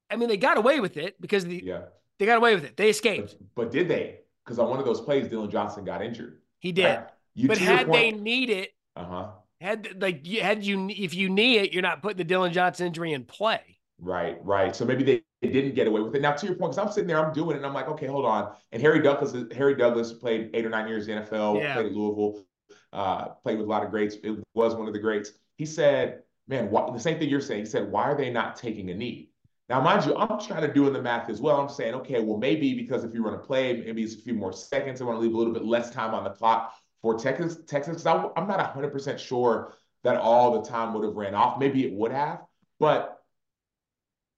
I 0.10 0.16
mean, 0.16 0.30
they 0.30 0.38
got 0.38 0.58
away 0.58 0.80
with 0.80 0.98
it 0.98 1.20
because 1.20 1.46
the, 1.46 1.62
yeah. 1.64 1.82
they 2.18 2.26
got 2.26 2.38
away 2.38 2.56
with 2.56 2.64
it. 2.64 2.78
They 2.78 2.90
escaped. 2.90 3.36
But, 3.38 3.56
but 3.56 3.72
did 3.72 3.88
they? 3.88 4.20
Because 4.44 4.60
on 4.60 4.70
one 4.70 4.80
of 4.80 4.86
those 4.86 5.02
plays, 5.02 5.28
Dylan 5.28 5.52
Johnson 5.52 5.84
got 5.84 6.02
injured. 6.02 6.42
He 6.60 6.72
did. 6.72 6.86
Right? 6.86 7.08
You, 7.34 7.48
but 7.48 7.58
had 7.58 7.88
point, 7.88 7.94
they 7.94 8.12
need 8.12 8.50
it, 8.50 8.72
uh 8.96 9.06
huh. 9.06 9.28
Had 9.60 10.02
like 10.02 10.26
had 10.26 10.64
you 10.64 10.90
if 10.90 11.14
you 11.14 11.30
need 11.30 11.58
it, 11.58 11.74
you're 11.74 11.84
not 11.84 12.02
putting 12.02 12.18
the 12.18 12.34
Dylan 12.34 12.52
Johnson 12.52 12.88
injury 12.88 13.14
in 13.14 13.26
play. 13.26 13.80
Right, 14.00 14.44
right. 14.44 14.76
So 14.76 14.84
maybe 14.84 15.04
they, 15.04 15.22
they 15.44 15.50
didn't 15.50 15.76
get 15.76 15.86
away 15.86 16.02
with 16.02 16.16
it. 16.16 16.22
Now, 16.24 16.32
to 16.32 16.46
your 16.48 16.56
point, 16.56 16.72
because 16.72 16.84
I'm 16.84 16.92
sitting 16.92 17.08
there, 17.08 17.24
I'm 17.24 17.32
doing 17.34 17.52
it, 17.52 17.58
and 17.58 17.66
I'm 17.68 17.74
like, 17.74 17.88
okay, 17.90 18.08
hold 18.08 18.26
on. 18.26 18.56
And 18.72 18.82
Harry 18.82 19.00
Douglas, 19.00 19.36
Harry 19.56 19.76
Douglas 19.76 20.14
played 20.14 20.50
eight 20.56 20.66
or 20.66 20.70
nine 20.70 20.88
years 20.88 21.08
in 21.08 21.18
the 21.18 21.22
NFL, 21.22 21.60
yeah. 21.60 21.76
played 21.76 21.86
at 21.86 21.92
Louisville, 21.92 22.44
uh, 22.92 23.26
played 23.44 23.60
with 23.60 23.68
a 23.68 23.70
lot 23.70 23.84
of 23.84 23.92
greats. 23.92 24.16
It 24.24 24.40
was 24.56 24.74
one 24.74 24.88
of 24.88 24.94
the 24.94 25.00
greats. 25.00 25.34
He 25.58 25.68
said, 25.68 26.24
man, 26.48 26.72
what, 26.72 26.92
the 26.92 27.00
same 27.00 27.20
thing 27.20 27.30
you're 27.30 27.42
saying. 27.42 27.60
He 27.60 27.70
said, 27.70 27.92
why 27.92 28.06
are 28.06 28.18
they 28.18 28.32
not 28.32 28.56
taking 28.56 28.90
a 28.90 28.96
knee? 28.96 29.30
Now, 29.70 29.80
mind 29.82 30.04
you, 30.06 30.16
I'm 30.18 30.40
trying 30.40 30.68
to 30.68 30.74
do 30.74 30.88
in 30.88 30.94
the 30.94 31.02
math 31.02 31.30
as 31.30 31.40
well. 31.40 31.62
I'm 31.62 31.70
saying, 31.70 31.94
okay, 31.94 32.22
well, 32.22 32.38
maybe 32.38 32.74
because 32.74 33.04
if 33.04 33.14
you 33.14 33.24
run 33.24 33.36
a 33.36 33.38
play, 33.38 33.84
maybe 33.86 34.02
it's 34.04 34.16
a 34.16 34.22
few 34.22 34.34
more 34.34 34.52
seconds. 34.52 35.00
I 35.00 35.06
want 35.06 35.18
to 35.18 35.22
leave 35.22 35.36
a 35.36 35.38
little 35.38 35.54
bit 35.54 35.64
less 35.64 35.92
time 35.92 36.16
on 36.16 36.24
the 36.24 36.32
clock 36.32 36.74
for 37.02 37.18
Texas. 37.18 37.58
Texas, 37.68 38.04
because 38.04 38.32
I'm 38.36 38.48
not 38.48 38.76
100% 38.76 39.20
sure 39.20 39.74
that 40.04 40.18
all 40.18 40.62
the 40.62 40.70
time 40.70 40.94
would 40.94 41.04
have 41.04 41.16
ran 41.16 41.36
off. 41.36 41.60
Maybe 41.60 41.86
it 41.86 41.94
would 41.94 42.12
have, 42.12 42.42
but 42.80 43.22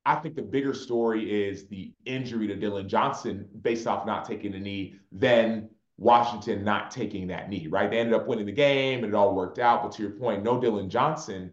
I 0.06 0.16
think 0.16 0.36
the 0.36 0.42
bigger 0.42 0.74
story 0.74 1.48
is 1.48 1.68
the 1.68 1.94
injury 2.06 2.48
to 2.48 2.56
Dylan 2.56 2.88
Johnson 2.88 3.48
based 3.62 3.88
off 3.88 4.06
not 4.06 4.26
taking 4.26 4.54
a 4.54 4.60
knee 4.60 4.96
than 5.12 5.70
Washington 5.98 6.64
not 6.64 6.92
taking 6.92 7.28
that 7.28 7.50
knee, 7.50 7.68
right? 7.68 7.90
They 7.90 8.00
ended 8.00 8.14
up 8.14 8.28
winning 8.28 8.46
the 8.46 8.52
game 8.52 9.04
and 9.04 9.14
it 9.14 9.16
all 9.16 9.34
worked 9.34 9.60
out. 9.60 9.84
But 9.84 9.94
to 9.94 10.02
your 10.02 10.12
point, 10.12 10.44
no 10.44 10.60
Dylan 10.60 10.90
Johnson, 10.90 11.52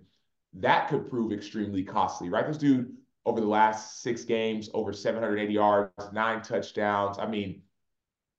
that 0.54 0.88
could 0.88 1.08
prove 1.08 1.32
extremely 1.32 1.84
costly, 1.84 2.28
right? 2.28 2.46
This 2.46 2.58
dude 2.58 2.92
over 3.26 3.40
the 3.40 3.46
last 3.46 4.02
six 4.02 4.24
games, 4.24 4.70
over 4.74 4.92
780 4.92 5.52
yards, 5.52 6.12
nine 6.12 6.42
touchdowns. 6.42 7.18
I 7.18 7.26
mean, 7.26 7.62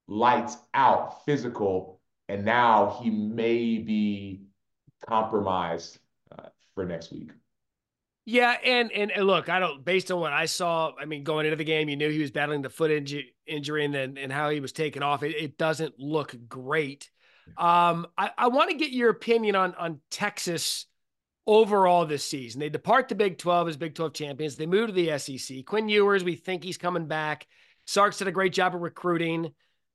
lights 0.08 0.58
out, 0.74 1.24
physical. 1.26 1.91
And 2.32 2.46
now 2.46 2.98
he 3.04 3.10
may 3.10 3.78
be 3.78 4.44
compromised 5.06 6.00
uh, 6.32 6.48
for 6.74 6.86
next 6.86 7.12
week. 7.12 7.32
Yeah, 8.24 8.56
and, 8.64 8.90
and, 8.94 9.12
and 9.12 9.28
look, 9.28 9.50
I 9.50 9.60
don't. 9.60 9.84
Based 9.84 10.10
on 10.12 10.22
what 10.22 10.32
I 10.32 10.46
saw, 10.46 10.94
I 10.98 11.04
mean, 11.04 11.26
going 11.26 11.46
into 11.46 11.58
the 11.58 11.66
game, 11.66 11.90
you 11.90 11.98
knew 11.98 12.10
he 12.10 12.22
was 12.22 12.32
battling 12.32 12.62
the 12.62 12.70
foot 12.70 12.90
injury, 12.90 13.36
injury, 13.46 13.84
and 13.84 13.94
then 13.94 14.18
and 14.18 14.32
how 14.32 14.50
he 14.50 14.62
was 14.62 14.72
taken 14.72 15.04
off. 15.04 15.24
It, 15.24 15.36
it 15.36 15.58
doesn't 15.58 16.00
look 16.00 16.34
great. 16.48 17.10
Um, 17.58 18.08
I, 18.18 18.32
I 18.38 18.48
want 18.48 18.70
to 18.70 18.78
get 18.78 18.92
your 18.92 19.10
opinion 19.10 19.58
on 19.58 19.76
on 19.76 20.00
Texas 20.10 20.86
overall 21.46 22.06
this 22.06 22.24
season. 22.24 22.62
They 22.62 22.70
depart 22.70 23.10
the 23.10 23.16
Big 23.16 23.40
Twelve 23.40 23.68
as 23.68 23.76
Big 23.76 23.94
Twelve 23.94 24.14
champions. 24.14 24.56
They 24.56 24.68
move 24.68 24.88
to 24.88 24.94
the 24.94 25.18
SEC. 25.18 25.66
Quinn 25.66 25.90
Ewers, 25.90 26.24
we 26.24 26.36
think 26.36 26.64
he's 26.64 26.78
coming 26.78 27.08
back. 27.08 27.46
Sark's 27.88 28.20
did 28.20 28.30
a 28.30 28.32
great 28.32 28.54
job 28.54 28.74
of 28.74 28.80
recruiting. 28.80 29.52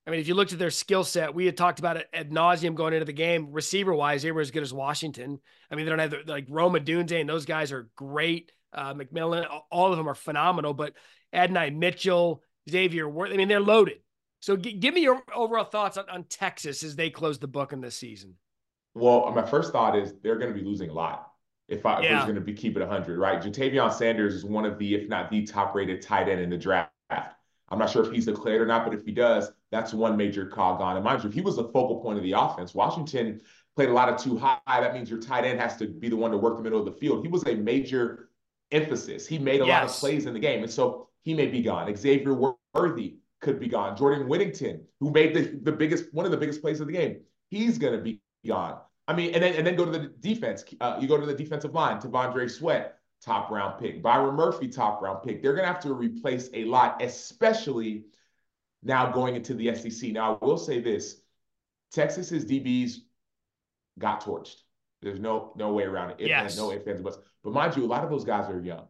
I 0.07 0.11
mean, 0.11 0.21
if 0.21 0.29
you 0.29 0.35
looked 0.35 0.53
at 0.53 0.59
their 0.59 0.71
skill 0.71 1.03
set, 1.03 1.35
we 1.35 1.47
had 1.47 1.57
talked 1.57 1.81
about 1.81 1.97
it 1.97 2.09
ad 2.13 2.31
nauseum 2.31 2.77
going 2.77 2.95
into 2.95 3.05
the 3.05 3.13
game. 3.13 3.51
Receiver 3.51 3.93
wise, 3.93 4.23
they 4.23 4.31
were 4.31 4.41
as 4.41 4.53
good 4.53 4.63
as 4.63 4.73
Washington. 4.73 5.41
I 5.71 5.75
mean, 5.75 5.85
they 5.85 5.91
don't 5.91 5.99
have 5.99 6.11
the, 6.11 6.23
like 6.27 6.47
Rome 6.49 6.75
Odunze, 6.75 7.21
and 7.21 7.29
those 7.29 7.45
guys 7.45 7.73
are 7.73 7.89
great. 7.97 8.53
Uh, 8.73 8.95
McMillan, 8.95 9.47
all 9.71 9.91
of 9.91 9.99
them 9.99 10.09
are 10.09 10.15
phenomenal. 10.15 10.75
But 10.75 10.93
Adonai 11.33 11.71
Mitchell, 11.71 12.43
Xavier 12.71 13.09
Worth, 13.09 13.33
I 13.33 13.37
mean, 13.37 13.49
they're 13.49 13.61
loaded. 13.61 13.99
So 14.41 14.57
g- 14.57 14.75
give 14.75 14.95
me 14.95 15.01
your 15.01 15.23
overall 15.35 15.65
thoughts 15.65 15.97
on, 15.97 16.09
on 16.09 16.25
Texas 16.25 16.85
as 16.85 16.95
they 16.95 17.11
close 17.11 17.39
the 17.39 17.49
book 17.49 17.73
in 17.73 17.81
this 17.81 17.97
season. 17.97 18.35
Well, 18.95 19.31
my 19.33 19.45
first 19.45 19.73
thought 19.73 19.99
is 19.99 20.15
they're 20.23 20.39
going 20.39 20.55
to 20.55 20.59
be 20.59 20.65
losing 20.65 20.89
a 20.89 20.95
lot 20.95 21.33
if 21.69 21.85
I 21.85 22.01
yeah. 22.03 22.17
was 22.17 22.25
going 22.25 22.37
to 22.37 22.41
be 22.41 22.55
keeping 22.55 22.81
100, 22.81 23.19
right? 23.19 23.43
Ja'Tavion 23.43 23.93
Sanders 23.93 24.35
is 24.35 24.45
one 24.45 24.65
of 24.65 24.79
the, 24.79 24.95
if 24.95 25.09
not 25.09 25.31
the 25.31 25.45
top 25.45 25.75
rated 25.75 26.01
tight 26.01 26.29
end 26.29 26.41
in 26.41 26.49
the 26.49 26.57
draft. 26.57 26.93
I'm 27.69 27.79
not 27.79 27.91
sure 27.91 28.05
if 28.05 28.13
he's 28.13 28.27
declared 28.27 28.63
or 28.63 28.67
not, 28.67 28.85
but 28.85 28.95
if 28.95 29.05
he 29.05 29.13
does, 29.13 29.51
that's 29.73 29.93
one 29.93 30.17
major 30.17 30.47
cog 30.47 30.81
on. 30.81 30.97
And 30.97 31.05
mind 31.05 31.23
you, 31.23 31.29
if 31.29 31.35
he 31.35 31.41
was 31.41 31.57
the 31.57 31.65
focal 31.65 32.01
point 32.01 32.17
of 32.17 32.25
the 32.25 32.33
offense, 32.33 32.75
Washington 32.75 33.41
played 33.75 33.89
a 33.89 33.93
lot 33.93 34.09
of 34.09 34.21
too 34.21 34.37
high. 34.37 34.59
That 34.67 34.95
means 34.95 35.11
your 35.11 35.21
tight 35.21 35.45
end 35.45 35.61
has 35.61 35.77
to 35.79 35.87
be 35.89 36.09
the 36.09 36.17
one 36.17 36.31
to 36.31 36.39
work 36.39 36.57
the 36.57 36.63
middle 36.63 36.79
of 36.79 36.85
the 36.85 36.93
field. 36.93 37.23
He 37.23 37.29
was 37.29 37.45
a 37.47 37.55
major 37.55 38.31
emphasis. 38.71 39.27
He 39.27 39.39
made 39.39 39.61
a 39.61 39.67
yes. 39.67 39.81
lot 39.81 39.85
of 39.91 39.97
plays 39.97 40.27
in 40.27 40.35
the 40.35 40.41
game. 40.41 40.63
And 40.63 40.71
so 40.71 41.09
he 41.23 41.35
may 41.35 41.47
be 41.47 41.61
gone. 41.61 41.95
Xavier 41.95 42.55
Worthy 42.75 43.17
could 43.41 43.59
be 43.59 43.69
gone. 43.69 43.97
Jordan 43.97 44.29
Whittington, 44.29 44.83
who 45.01 45.11
made 45.11 45.35
the, 45.35 45.59
the 45.63 45.73
biggest, 45.73 46.13
one 46.13 46.25
of 46.25 46.31
the 46.31 46.39
biggest 46.39 46.63
plays 46.63 46.81
of 46.81 46.87
the 46.87 46.93
game, 46.93 47.21
he's 47.51 47.79
going 47.79 47.93
to 47.93 48.01
be 48.01 48.21
gone. 48.47 48.79
I 49.09 49.15
mean, 49.15 49.35
and 49.35 49.43
then 49.43 49.55
and 49.55 49.67
then 49.67 49.77
go 49.77 49.85
to 49.85 49.91
the 49.91 50.13
defense. 50.21 50.65
Uh, 50.81 50.99
you 51.01 51.07
go 51.07 51.17
to 51.17 51.27
the 51.27 51.35
defensive 51.35 51.75
line, 51.75 51.99
T'Vondre 52.01 52.51
Sweat, 52.51 52.96
top 53.23 53.51
round 53.51 53.81
pick. 53.81 54.03
Byron 54.03 54.35
Murphy, 54.35 54.69
top 54.69 55.03
round 55.03 55.23
pick. 55.23 55.43
They're 55.43 55.55
going 55.55 55.67
to 55.67 55.73
have 55.73 55.83
to 55.83 55.95
replace 55.95 56.49
a 56.55 56.65
lot, 56.65 57.03
especially 57.03 58.05
now 58.83 59.11
going 59.11 59.35
into 59.35 59.55
the 59.55 59.75
SEC. 59.75 60.11
Now, 60.13 60.39
I 60.41 60.45
will 60.45 60.59
say 60.59 60.81
this 60.81 61.21
Texas's 61.93 62.45
DBs 62.45 62.99
got 63.99 64.23
torched. 64.23 64.57
There's 65.03 65.21
no 65.21 65.53
no 65.57 65.73
way 65.73 65.85
around 65.85 66.11
it. 66.11 66.21
yes. 66.21 66.57
no 66.57 66.73
ifs, 66.73 66.87
ands, 66.87 67.03
buts. 67.03 67.19
But 67.45 67.53
mind 67.53 67.77
you, 67.77 67.85
a 67.85 67.87
lot 67.87 68.03
of 68.03 68.11
those 68.11 68.25
guys 68.25 68.49
are 68.51 68.61
young. 68.61 68.87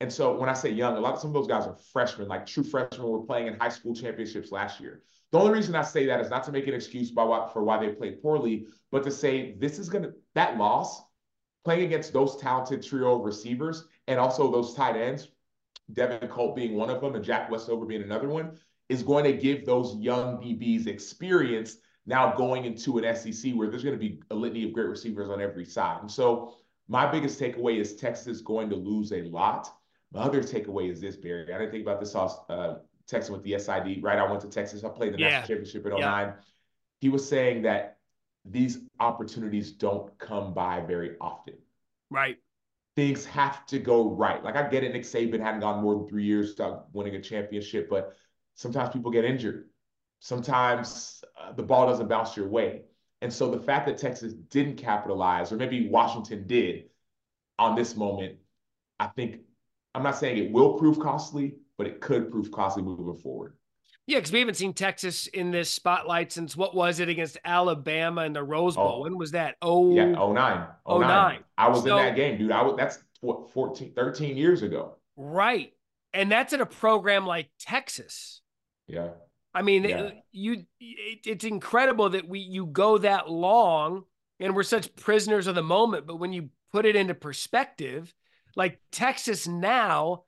And 0.00 0.12
so 0.12 0.36
when 0.36 0.48
I 0.48 0.52
say 0.52 0.70
young, 0.70 0.96
a 0.96 1.00
lot 1.00 1.14
of 1.14 1.20
some 1.20 1.30
of 1.30 1.34
those 1.34 1.46
guys 1.46 1.66
are 1.66 1.76
freshmen, 1.92 2.28
like 2.28 2.44
true 2.44 2.62
freshmen 2.64 3.08
were 3.08 3.22
playing 3.22 3.46
in 3.46 3.58
high 3.58 3.70
school 3.70 3.94
championships 3.94 4.52
last 4.52 4.80
year. 4.80 5.02
The 5.32 5.38
only 5.38 5.52
reason 5.52 5.74
I 5.74 5.82
say 5.82 6.06
that 6.06 6.20
is 6.20 6.28
not 6.28 6.44
to 6.44 6.52
make 6.52 6.66
an 6.66 6.74
excuse 6.74 7.10
by 7.10 7.24
for 7.52 7.64
why 7.64 7.78
they 7.78 7.92
played 7.92 8.20
poorly, 8.20 8.66
but 8.92 9.02
to 9.04 9.10
say 9.10 9.56
this 9.58 9.78
is 9.78 9.88
gonna 9.88 10.10
that 10.34 10.58
loss 10.58 11.02
playing 11.66 11.82
against 11.82 12.12
those 12.12 12.36
talented 12.36 12.80
trio 12.80 13.20
receivers 13.20 13.88
and 14.06 14.20
also 14.20 14.52
those 14.52 14.72
tight 14.72 14.94
ends, 14.94 15.30
Devin 15.92 16.28
Culp 16.28 16.54
being 16.54 16.76
one 16.76 16.90
of 16.90 17.00
them 17.00 17.16
and 17.16 17.24
Jack 17.24 17.50
Westover 17.50 17.84
being 17.84 18.04
another 18.04 18.28
one, 18.28 18.56
is 18.88 19.02
going 19.02 19.24
to 19.24 19.32
give 19.32 19.66
those 19.66 19.96
young 19.96 20.36
DBs 20.36 20.86
experience 20.86 21.78
now 22.06 22.32
going 22.36 22.66
into 22.66 22.98
an 22.98 23.16
SEC 23.16 23.52
where 23.54 23.68
there's 23.68 23.82
going 23.82 23.98
to 23.98 24.00
be 24.00 24.20
a 24.30 24.34
litany 24.34 24.62
of 24.62 24.72
great 24.72 24.86
receivers 24.86 25.28
on 25.28 25.40
every 25.40 25.64
side. 25.64 26.02
And 26.02 26.10
so 26.10 26.54
my 26.86 27.04
biggest 27.10 27.40
takeaway 27.40 27.80
is 27.80 27.96
Texas 27.96 28.42
going 28.42 28.70
to 28.70 28.76
lose 28.76 29.12
a 29.12 29.22
lot. 29.22 29.68
My 30.12 30.20
other 30.20 30.44
takeaway 30.44 30.88
is 30.88 31.00
this, 31.00 31.16
Barrie. 31.16 31.52
I 31.52 31.58
didn't 31.58 31.72
think 31.72 31.82
about 31.82 31.98
this 31.98 32.14
off 32.14 32.48
uh, 32.48 32.76
Texas 33.08 33.32
with 33.32 33.42
the 33.42 33.58
SID, 33.58 34.04
right? 34.04 34.20
I 34.20 34.30
went 34.30 34.40
to 34.42 34.48
Texas. 34.48 34.84
I 34.84 34.88
played 34.88 35.14
the 35.14 35.18
yeah. 35.18 35.30
national 35.30 35.48
championship 35.48 35.84
in 35.86 35.94
09. 35.94 36.00
Yeah. 36.00 36.32
He 37.00 37.08
was 37.08 37.28
saying 37.28 37.62
that 37.62 37.98
these 38.44 38.85
opportunities 39.00 39.72
don't 39.72 40.16
come 40.18 40.54
by 40.54 40.80
very 40.80 41.16
often. 41.20 41.54
Right. 42.10 42.38
Things 42.94 43.24
have 43.26 43.66
to 43.66 43.78
go 43.78 44.10
right. 44.10 44.42
Like 44.42 44.56
I 44.56 44.68
get 44.68 44.84
it, 44.84 44.92
Nick 44.92 45.02
Saban 45.02 45.40
hadn't 45.40 45.60
gone 45.60 45.82
more 45.82 45.94
than 45.94 46.08
three 46.08 46.24
years 46.24 46.50
without 46.50 46.86
winning 46.94 47.14
a 47.14 47.20
championship, 47.20 47.90
but 47.90 48.16
sometimes 48.54 48.90
people 48.90 49.10
get 49.10 49.24
injured. 49.24 49.68
Sometimes 50.20 51.22
uh, 51.38 51.52
the 51.52 51.62
ball 51.62 51.86
doesn't 51.86 52.08
bounce 52.08 52.36
your 52.36 52.48
way. 52.48 52.82
And 53.22 53.32
so 53.32 53.50
the 53.50 53.60
fact 53.60 53.86
that 53.86 53.98
Texas 53.98 54.32
didn't 54.32 54.76
capitalize, 54.76 55.52
or 55.52 55.56
maybe 55.56 55.88
Washington 55.88 56.46
did 56.46 56.84
on 57.58 57.74
this 57.74 57.96
moment, 57.96 58.36
I 58.98 59.08
think 59.08 59.40
I'm 59.94 60.02
not 60.02 60.16
saying 60.16 60.38
it 60.38 60.52
will 60.52 60.74
prove 60.74 60.98
costly, 60.98 61.56
but 61.78 61.86
it 61.86 62.00
could 62.00 62.30
prove 62.30 62.50
costly 62.50 62.82
moving 62.82 63.20
forward. 63.22 63.54
Yeah, 64.06 64.18
because 64.18 64.30
we 64.30 64.38
haven't 64.38 64.54
seen 64.54 64.72
Texas 64.72 65.26
in 65.26 65.50
this 65.50 65.68
spotlight 65.68 66.30
since 66.30 66.56
what 66.56 66.76
was 66.76 67.00
it 67.00 67.08
against 67.08 67.38
Alabama 67.44 68.22
in 68.22 68.32
the 68.32 68.42
Rose 68.42 68.76
Bowl? 68.76 68.96
Oh, 68.98 69.02
when 69.02 69.18
was 69.18 69.32
that? 69.32 69.56
Oh, 69.60 69.94
yeah, 69.94 70.04
09. 70.04 70.34
09. 70.34 70.68
09. 70.86 71.38
I 71.58 71.68
was 71.68 71.82
so, 71.82 71.98
in 71.98 72.04
that 72.04 72.14
game, 72.14 72.38
dude. 72.38 72.52
I 72.52 72.62
was 72.62 72.76
that's 72.76 73.00
what 73.20 73.50
14, 73.50 73.92
13 73.94 74.36
years 74.36 74.62
ago. 74.62 74.96
Right. 75.16 75.72
And 76.14 76.30
that's 76.30 76.52
in 76.52 76.60
a 76.60 76.66
program 76.66 77.26
like 77.26 77.50
Texas. 77.58 78.42
Yeah. 78.86 79.08
I 79.52 79.62
mean, 79.62 79.84
yeah. 79.84 80.00
Uh, 80.00 80.10
you 80.30 80.66
it, 80.78 81.20
it's 81.26 81.44
incredible 81.44 82.10
that 82.10 82.28
we 82.28 82.40
you 82.40 82.66
go 82.66 82.98
that 82.98 83.28
long 83.28 84.04
and 84.38 84.54
we're 84.54 84.62
such 84.62 84.94
prisoners 84.96 85.46
of 85.46 85.54
the 85.54 85.62
moment, 85.62 86.06
but 86.06 86.16
when 86.16 86.32
you 86.32 86.50
put 86.72 86.86
it 86.86 86.94
into 86.94 87.14
perspective, 87.14 88.14
like 88.54 88.80
Texas 88.92 89.48
now 89.48 90.24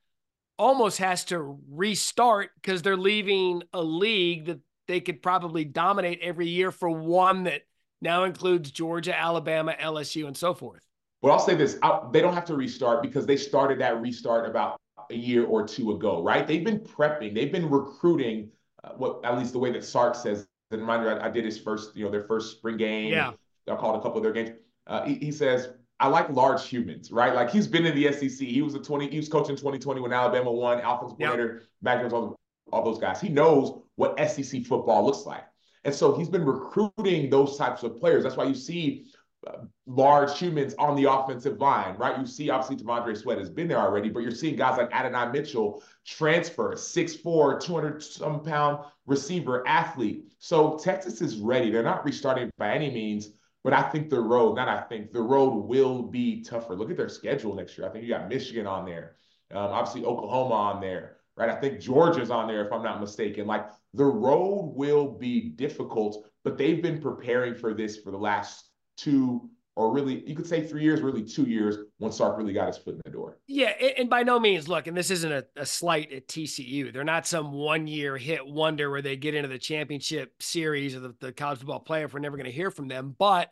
almost 0.59 0.99
has 0.99 1.25
to 1.27 1.59
restart 1.71 2.51
because 2.61 2.83
they're 2.83 2.97
leaving 2.97 3.63
a 3.73 3.83
league 3.83 4.47
that 4.47 4.61
they 4.87 5.01
could 5.01 5.23
probably 5.23 5.65
dominate 5.65 6.19
every 6.23 6.49
year 6.49 6.71
for 6.71 6.89
one 6.89 7.45
that 7.45 7.63
now 8.01 8.25
includes 8.25 8.71
Georgia, 8.71 9.17
Alabama, 9.17 9.75
LSU, 9.81 10.27
and 10.27 10.37
so 10.37 10.55
forth. 10.55 10.81
Well, 11.21 11.33
I'll 11.33 11.41
say 11.41 11.55
this: 11.55 11.79
I, 11.83 12.01
they 12.13 12.21
don't 12.21 12.35
have 12.35 12.45
to 12.47 12.55
restart 12.55 13.03
because 13.03 13.27
they 13.27 13.37
started 13.37 13.81
that 13.81 14.01
restart 14.01 14.49
about 14.49 14.81
a 15.11 15.15
year 15.15 15.45
or 15.45 15.67
two 15.67 15.93
ago, 15.93 16.23
right? 16.23 16.47
They've 16.47 16.65
been 16.65 16.81
prepping, 16.81 17.35
they've 17.35 17.51
been 17.51 17.69
recruiting 17.69 18.51
uh, 18.85 18.91
what 18.91 19.25
at 19.25 19.37
least 19.39 19.53
the 19.53 19.59
way 19.59 19.73
that 19.73 19.85
Sark 19.85 20.15
says. 20.15 20.47
And 20.71 20.83
reminder, 20.83 21.21
I, 21.21 21.27
I, 21.27 21.31
did 21.31 21.47
his 21.47 21.59
first, 21.59 21.97
you 21.97 22.05
know, 22.05 22.11
their 22.11 22.25
first 22.25 22.59
spring 22.59 22.77
game. 22.77 23.11
Yeah, 23.11 23.33
I 23.71 23.77
called 23.77 23.97
a 23.97 24.03
couple 24.03 24.19
of 24.19 24.23
their 24.23 24.33
games. 24.33 24.51
Uh, 24.87 25.05
he, 25.05 25.15
he, 25.15 25.33
says, 25.33 25.71
I 26.01 26.09
like 26.09 26.31
large 26.31 26.67
humans, 26.67 27.11
right? 27.11 27.35
Like 27.35 27.51
he's 27.51 27.67
been 27.67 27.85
in 27.85 27.95
the 27.95 28.13
SEC. 28.13 28.47
He 28.47 28.63
was 28.63 28.75
a 28.75 28.79
20, 28.79 29.09
he 29.11 29.17
was 29.17 29.29
coaching 29.29 29.57
2020 29.57 30.01
when 30.01 30.13
Alabama 30.13 30.53
won, 30.53 30.81
Alphonse 30.81 31.15
Blader, 31.15 31.63
yep. 31.83 32.13
all, 32.13 32.37
all 32.73 32.85
those 32.85 32.99
guys. 32.99 33.21
He 33.21 33.29
knows 33.29 33.83
what 33.97 34.19
SEC 34.31 34.65
football 34.65 35.05
looks 35.05 35.27
like. 35.27 35.45
And 35.85 35.95
so 35.95 36.17
he's 36.17 36.29
been 36.29 36.45
recruiting 36.45 37.31
those 37.31 37.57
types 37.57 37.83
of 37.83 37.99
players. 37.99 38.23
That's 38.23 38.37
why 38.37 38.45
you 38.45 38.55
see 38.55 39.07
uh, 39.47 39.65
large 39.87 40.37
humans 40.39 40.75
on 40.79 40.97
the 40.97 41.11
offensive 41.11 41.61
line, 41.61 41.97
right? 41.97 42.19
You 42.19 42.27
see, 42.27 42.51
obviously, 42.51 42.85
T'Vondre 42.85 43.17
Sweat 43.17 43.39
has 43.39 43.49
been 43.49 43.69
there 43.69 43.79
already, 43.79 44.09
but 44.09 44.21
you're 44.21 44.33
seeing 44.33 44.57
guys 44.57 44.77
like 44.77 44.93
Adonai 44.93 45.31
Mitchell 45.33 45.83
transfer, 46.05 46.75
6'4, 46.75 47.61
200 47.63 48.03
some 48.03 48.43
pound 48.43 48.85
receiver 49.07 49.67
athlete. 49.67 50.25
So 50.39 50.77
Texas 50.79 51.21
is 51.21 51.39
ready. 51.39 51.71
They're 51.71 51.83
not 51.83 52.05
restarting 52.05 52.51
by 52.59 52.73
any 52.73 52.91
means, 52.91 53.31
but 53.69 53.77
I 53.79 53.91
think 53.91 54.09
the 54.09 54.19
road, 54.19 54.57
not 54.57 54.67
I 54.67 54.81
think, 54.81 55.13
the 55.13 55.21
road 55.21 55.51
will 55.51 56.01
be 56.01 56.43
tougher. 56.43 56.75
Look 56.75 56.91
at 56.91 56.97
their 56.97 57.11
schedule 57.11 57.55
next 57.55 57.77
year. 57.77 57.87
I 57.87 57.91
think 57.91 58.03
you 58.03 58.09
got 58.09 58.27
Michigan 58.27 58.67
on 58.67 58.87
there, 58.87 59.17
um, 59.51 59.59
obviously, 59.59 60.07
Oklahoma 60.07 60.55
on 60.55 60.81
there, 60.81 61.19
right? 61.37 61.51
I 61.51 61.55
think 61.61 61.79
Georgia's 61.79 62.31
on 62.31 62.49
there, 62.49 62.65
if 62.65 62.73
I'm 62.73 62.83
not 62.83 62.99
mistaken. 62.99 63.47
Like 63.47 63.67
the 63.93 64.07
road 64.07 64.73
will 64.75 65.19
be 65.19 65.51
difficult, 65.51 66.27
but 66.45 66.57
they've 66.57 66.81
been 66.81 66.99
preparing 66.99 67.55
for 67.55 67.75
this 67.75 67.99
for 67.99 68.11
the 68.11 68.17
last 68.17 68.71
two 68.97 69.51
or 69.79 69.93
really 69.93 70.29
you 70.29 70.35
could 70.35 70.47
say 70.47 70.67
three 70.67 70.83
years, 70.83 71.03
really 71.03 71.23
two 71.23 71.45
years 71.45 71.77
once 72.01 72.17
Sark 72.17 72.37
really 72.37 72.53
got 72.53 72.67
his 72.67 72.79
foot 72.79 72.95
in 72.95 73.01
the 73.05 73.13
door. 73.13 73.39
Yeah, 73.47 73.69
and 73.69 74.11
by 74.11 74.25
no 74.25 74.41
means, 74.41 74.67
look, 74.67 74.89
and 74.89 74.97
this 74.97 75.13
isn't 75.13 75.31
a, 75.31 75.47
a 75.55 75.65
slight 75.65 76.13
at 76.13 76.27
TCU. 76.27 76.93
They're 76.93 77.05
not 77.05 77.29
some 77.29 77.53
one 77.53 77.87
year 77.87 78.17
hit 78.17 78.45
wonder 78.45 78.91
where 78.91 79.03
they 79.03 79.15
get 79.15 79.37
into 79.37 79.49
the 79.49 79.57
championship 79.57 80.33
series 80.43 80.97
or 80.97 81.01
the, 81.01 81.15
the 81.21 81.33
college 81.33 81.61
football 81.61 81.85
playoff. 81.85 82.13
We're 82.13 82.19
never 82.19 82.37
going 82.37 82.51
to 82.51 82.53
hear 82.53 82.73
from 82.73 82.89
them. 82.89 83.15
But 83.17 83.51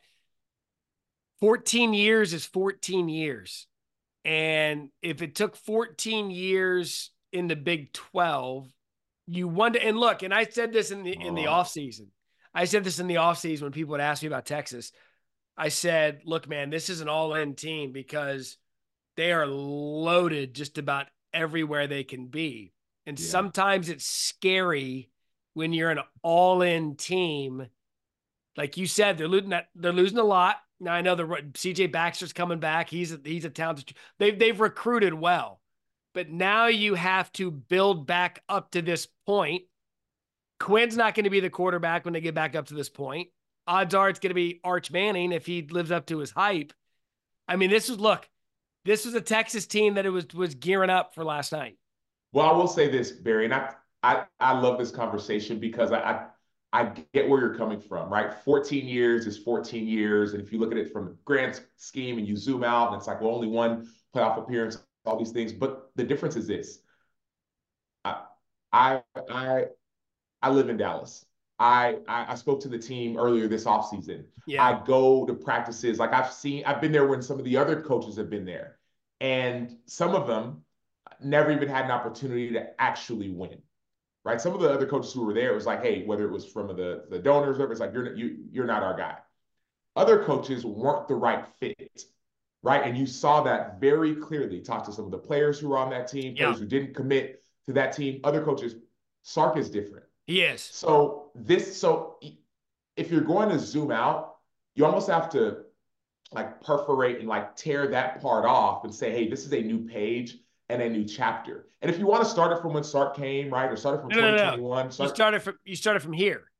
14 1.38 1.94
years 1.94 2.34
is 2.34 2.44
14 2.44 3.08
years. 3.08 3.68
And 4.24 4.88
if 5.02 5.22
it 5.22 5.36
took 5.36 5.54
14 5.54 6.32
years 6.32 7.12
in 7.32 7.46
the 7.46 7.54
Big 7.54 7.92
12, 7.92 8.68
you 9.28 9.46
wonder 9.46 9.78
and 9.78 9.96
look, 9.96 10.24
and 10.24 10.34
I 10.34 10.42
said 10.46 10.72
this 10.72 10.90
in 10.90 11.04
the 11.04 11.12
in 11.12 11.36
the 11.36 11.46
off 11.46 11.68
season. 11.68 12.08
I 12.52 12.64
said 12.64 12.82
this 12.82 12.98
in 12.98 13.06
the 13.06 13.18
off 13.18 13.38
season 13.38 13.66
when 13.66 13.72
people 13.72 13.92
would 13.92 14.00
ask 14.00 14.22
me 14.22 14.28
about 14.28 14.46
Texas. 14.46 14.90
I 15.56 15.68
said, 15.68 16.20
look, 16.24 16.48
man, 16.48 16.70
this 16.70 16.90
is 16.90 17.00
an 17.00 17.08
all 17.08 17.34
in 17.34 17.54
team 17.54 17.92
because 17.92 18.58
they 19.16 19.32
are 19.32 19.46
loaded 19.46 20.54
just 20.54 20.76
about 20.78 21.06
everywhere 21.32 21.86
they 21.86 22.04
can 22.04 22.26
be. 22.26 22.72
And 23.06 23.18
yeah. 23.18 23.26
sometimes 23.26 23.88
it's 23.88 24.04
scary 24.04 25.08
when 25.54 25.72
you're 25.72 25.90
an 25.90 26.00
all 26.22 26.62
in 26.62 26.96
team. 26.96 27.66
Like 28.56 28.76
you 28.76 28.86
said, 28.86 29.16
they're 29.16 29.28
losing 29.28 29.50
that 29.50 29.68
they're 29.74 29.92
losing 29.92 30.18
a 30.18 30.24
lot. 30.24 30.56
Now 30.80 30.92
I 30.92 31.02
know 31.02 31.14
the 31.14 31.24
CJ 31.24 31.92
Baxter's 31.92 32.32
coming 32.32 32.58
back. 32.58 32.90
He's 32.90 33.12
a, 33.12 33.20
he's 33.22 33.44
a 33.44 33.50
talented. 33.50 33.96
They've 34.18 34.38
they've 34.38 34.58
recruited 34.58 35.14
well, 35.14 35.60
but 36.14 36.30
now 36.30 36.66
you 36.66 36.94
have 36.94 37.30
to 37.32 37.50
build 37.50 38.06
back 38.06 38.42
up 38.48 38.72
to 38.72 38.82
this 38.82 39.08
point. 39.26 39.62
Quinn's 40.58 40.96
not 40.96 41.14
going 41.14 41.24
to 41.24 41.30
be 41.30 41.40
the 41.40 41.50
quarterback 41.50 42.04
when 42.04 42.14
they 42.14 42.20
get 42.22 42.34
back 42.34 42.56
up 42.56 42.66
to 42.66 42.74
this 42.74 42.88
point 42.88 43.28
odds 43.66 43.94
are 43.94 44.08
it's 44.08 44.18
going 44.18 44.30
to 44.30 44.34
be 44.34 44.60
Arch 44.64 44.90
Manning 44.90 45.32
if 45.32 45.46
he 45.46 45.62
lives 45.62 45.90
up 45.90 46.06
to 46.06 46.18
his 46.18 46.30
hype. 46.30 46.72
I 47.48 47.56
mean, 47.56 47.70
this 47.70 47.88
was 47.88 47.98
look, 47.98 48.28
this 48.84 49.04
was 49.04 49.14
a 49.14 49.20
Texas 49.20 49.66
team 49.66 49.94
that 49.94 50.06
it 50.06 50.10
was 50.10 50.26
was 50.34 50.54
gearing 50.54 50.90
up 50.90 51.14
for 51.14 51.24
last 51.24 51.52
night. 51.52 51.76
Well, 52.32 52.46
I 52.46 52.52
will 52.52 52.68
say 52.68 52.88
this, 52.88 53.12
Barrie, 53.12 53.44
and 53.44 53.54
I 53.54 53.74
I, 54.02 54.24
I 54.38 54.58
love 54.58 54.78
this 54.78 54.90
conversation 54.90 55.58
because 55.58 55.92
I, 55.92 55.98
I 55.98 56.26
I 56.72 56.92
get 57.14 57.28
where 57.28 57.40
you're 57.40 57.56
coming 57.56 57.80
from, 57.80 58.10
right? 58.10 58.32
14 58.44 58.86
years 58.86 59.26
is 59.26 59.38
14 59.38 59.86
years, 59.86 60.34
and 60.34 60.42
if 60.42 60.52
you 60.52 60.58
look 60.58 60.72
at 60.72 60.78
it 60.78 60.92
from 60.92 61.06
the 61.06 61.16
grand 61.24 61.60
scheme 61.76 62.18
and 62.18 62.28
you 62.28 62.36
zoom 62.36 62.62
out, 62.64 62.88
and 62.88 62.96
it's 62.96 63.06
like 63.06 63.20
well, 63.20 63.34
only 63.34 63.48
one 63.48 63.88
playoff 64.14 64.38
appearance, 64.38 64.78
all 65.04 65.18
these 65.18 65.32
things. 65.32 65.52
But 65.52 65.90
the 65.96 66.04
difference 66.04 66.36
is 66.36 66.46
this: 66.46 66.80
I 68.04 68.22
I 68.72 69.02
I, 69.30 69.64
I 70.42 70.50
live 70.50 70.68
in 70.68 70.76
Dallas. 70.76 71.24
I, 71.58 71.98
I, 72.06 72.32
I 72.32 72.34
spoke 72.34 72.60
to 72.62 72.68
the 72.68 72.78
team 72.78 73.16
earlier 73.16 73.48
this 73.48 73.64
offseason. 73.64 74.24
Yeah. 74.46 74.64
I 74.64 74.84
go 74.84 75.24
to 75.26 75.34
practices. 75.34 75.98
Like 75.98 76.12
I've 76.12 76.32
seen, 76.32 76.64
I've 76.66 76.80
been 76.80 76.92
there 76.92 77.06
when 77.06 77.22
some 77.22 77.38
of 77.38 77.44
the 77.44 77.56
other 77.56 77.80
coaches 77.80 78.16
have 78.16 78.30
been 78.30 78.44
there. 78.44 78.78
And 79.20 79.76
some 79.86 80.14
of 80.14 80.26
them 80.26 80.62
never 81.22 81.50
even 81.50 81.68
had 81.68 81.86
an 81.86 81.90
opportunity 81.90 82.52
to 82.52 82.80
actually 82.80 83.30
win. 83.30 83.62
Right. 84.24 84.40
Some 84.40 84.54
of 84.54 84.60
the 84.60 84.70
other 84.70 84.86
coaches 84.86 85.12
who 85.12 85.24
were 85.24 85.32
there, 85.32 85.52
it 85.52 85.54
was 85.54 85.66
like, 85.66 85.82
hey, 85.82 86.04
whether 86.04 86.24
it 86.24 86.32
was 86.32 86.44
from 86.44 86.66
the, 86.68 87.04
the 87.08 87.18
donors, 87.18 87.58
or 87.58 87.70
it's 87.70 87.80
like, 87.80 87.92
you're 87.94 88.12
you, 88.14 88.38
you're 88.50 88.66
not 88.66 88.82
our 88.82 88.96
guy. 88.96 89.16
Other 89.94 90.24
coaches 90.24 90.66
weren't 90.66 91.06
the 91.08 91.14
right 91.14 91.46
fit. 91.60 92.02
Right. 92.62 92.82
And 92.84 92.98
you 92.98 93.06
saw 93.06 93.42
that 93.44 93.80
very 93.80 94.16
clearly. 94.16 94.60
Talk 94.60 94.84
to 94.86 94.92
some 94.92 95.04
of 95.04 95.12
the 95.12 95.18
players 95.18 95.60
who 95.60 95.68
were 95.68 95.78
on 95.78 95.90
that 95.90 96.08
team, 96.08 96.34
players 96.34 96.56
yeah. 96.56 96.60
who 96.60 96.66
didn't 96.66 96.94
commit 96.94 97.42
to 97.66 97.72
that 97.74 97.92
team. 97.92 98.20
Other 98.24 98.44
coaches, 98.44 98.74
Sark 99.22 99.56
is 99.56 99.70
different 99.70 100.06
Yes. 100.26 100.62
So 100.62 101.25
this, 101.44 101.76
so 101.76 102.18
if 102.96 103.10
you're 103.10 103.20
going 103.20 103.48
to 103.50 103.58
zoom 103.58 103.90
out, 103.90 104.36
you 104.74 104.84
almost 104.84 105.08
have 105.08 105.28
to 105.30 105.58
like 106.32 106.60
perforate 106.62 107.18
and 107.18 107.28
like 107.28 107.54
tear 107.56 107.88
that 107.88 108.20
part 108.20 108.44
off 108.44 108.84
and 108.84 108.94
say, 108.94 109.10
hey, 109.10 109.28
this 109.28 109.44
is 109.44 109.52
a 109.52 109.60
new 109.60 109.86
page 109.86 110.38
and 110.68 110.82
a 110.82 110.88
new 110.88 111.04
chapter. 111.04 111.66
And 111.82 111.90
if 111.90 111.98
you 111.98 112.06
want 112.06 112.24
to 112.24 112.28
start 112.28 112.56
it 112.56 112.60
from 112.60 112.72
when 112.72 112.82
Sark 112.82 113.16
came, 113.16 113.52
right, 113.52 113.70
or 113.70 113.76
start 113.76 113.96
it 113.96 114.00
from 114.00 114.08
no, 114.08 114.16
2021, 114.16 114.60
no, 114.60 114.82
no. 114.84 114.90
Start, 114.90 115.10
you 115.10 115.14
started 115.14 115.42
from 115.42 115.58
you 115.64 115.76
started 115.76 116.00
from 116.00 116.12
here. 116.12 116.50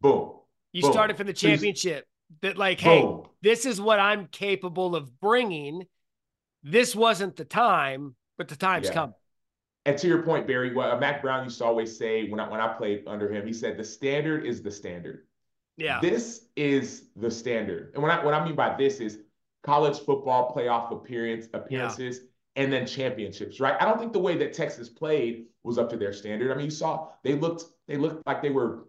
Boom. 0.00 0.32
You 0.72 0.82
boom. 0.82 0.92
started 0.92 1.16
from 1.16 1.26
the 1.26 1.32
championship. 1.32 2.06
That 2.40 2.56
like, 2.56 2.82
boom. 2.82 3.22
hey, 3.22 3.30
this 3.42 3.66
is 3.66 3.80
what 3.80 4.00
I'm 4.00 4.26
capable 4.26 4.96
of 4.96 5.20
bringing. 5.20 5.86
This 6.62 6.96
wasn't 6.96 7.36
the 7.36 7.44
time. 7.44 8.16
but 8.36 8.48
the 8.48 8.56
time's 8.56 8.88
Yeah. 8.88 8.94
come. 8.94 9.14
And 9.86 9.98
to 9.98 10.08
your 10.08 10.22
point, 10.22 10.46
Barrie, 10.46 10.72
what 10.72 10.90
uh, 10.90 10.98
Mack 10.98 11.20
Brown 11.20 11.44
used 11.44 11.58
to 11.58 11.64
always 11.64 11.96
say 11.96 12.28
when 12.28 12.40
I 12.40 12.48
when 12.48 12.60
I 12.60 12.68
played 12.74 13.04
under 13.06 13.30
him, 13.30 13.46
he 13.46 13.52
said 13.52 13.76
the 13.76 13.84
standard 13.84 14.46
is 14.46 14.62
the 14.62 14.70
standard. 14.70 15.26
Yeah. 15.76 16.00
This 16.00 16.46
is 16.56 17.08
the 17.16 17.30
standard. 17.30 17.90
And 17.94 18.02
what 18.02 18.10
I 18.10 18.24
what 18.24 18.34
I 18.34 18.44
mean 18.44 18.54
by 18.54 18.76
this 18.76 19.00
is 19.00 19.18
college 19.62 19.98
football 20.00 20.54
playoff 20.54 20.92
appearance 20.92 21.48
appearances 21.52 22.20
and 22.56 22.72
then 22.72 22.86
championships, 22.86 23.60
right? 23.60 23.80
I 23.80 23.84
don't 23.84 23.98
think 23.98 24.12
the 24.12 24.20
way 24.20 24.36
that 24.38 24.52
Texas 24.52 24.88
played 24.88 25.46
was 25.64 25.78
up 25.78 25.90
to 25.90 25.96
their 25.96 26.12
standard. 26.12 26.52
I 26.52 26.54
mean, 26.54 26.66
you 26.66 26.70
saw 26.70 27.08
they 27.22 27.34
looked 27.34 27.64
they 27.86 27.96
looked 27.96 28.26
like 28.26 28.42
they 28.42 28.50
were 28.50 28.86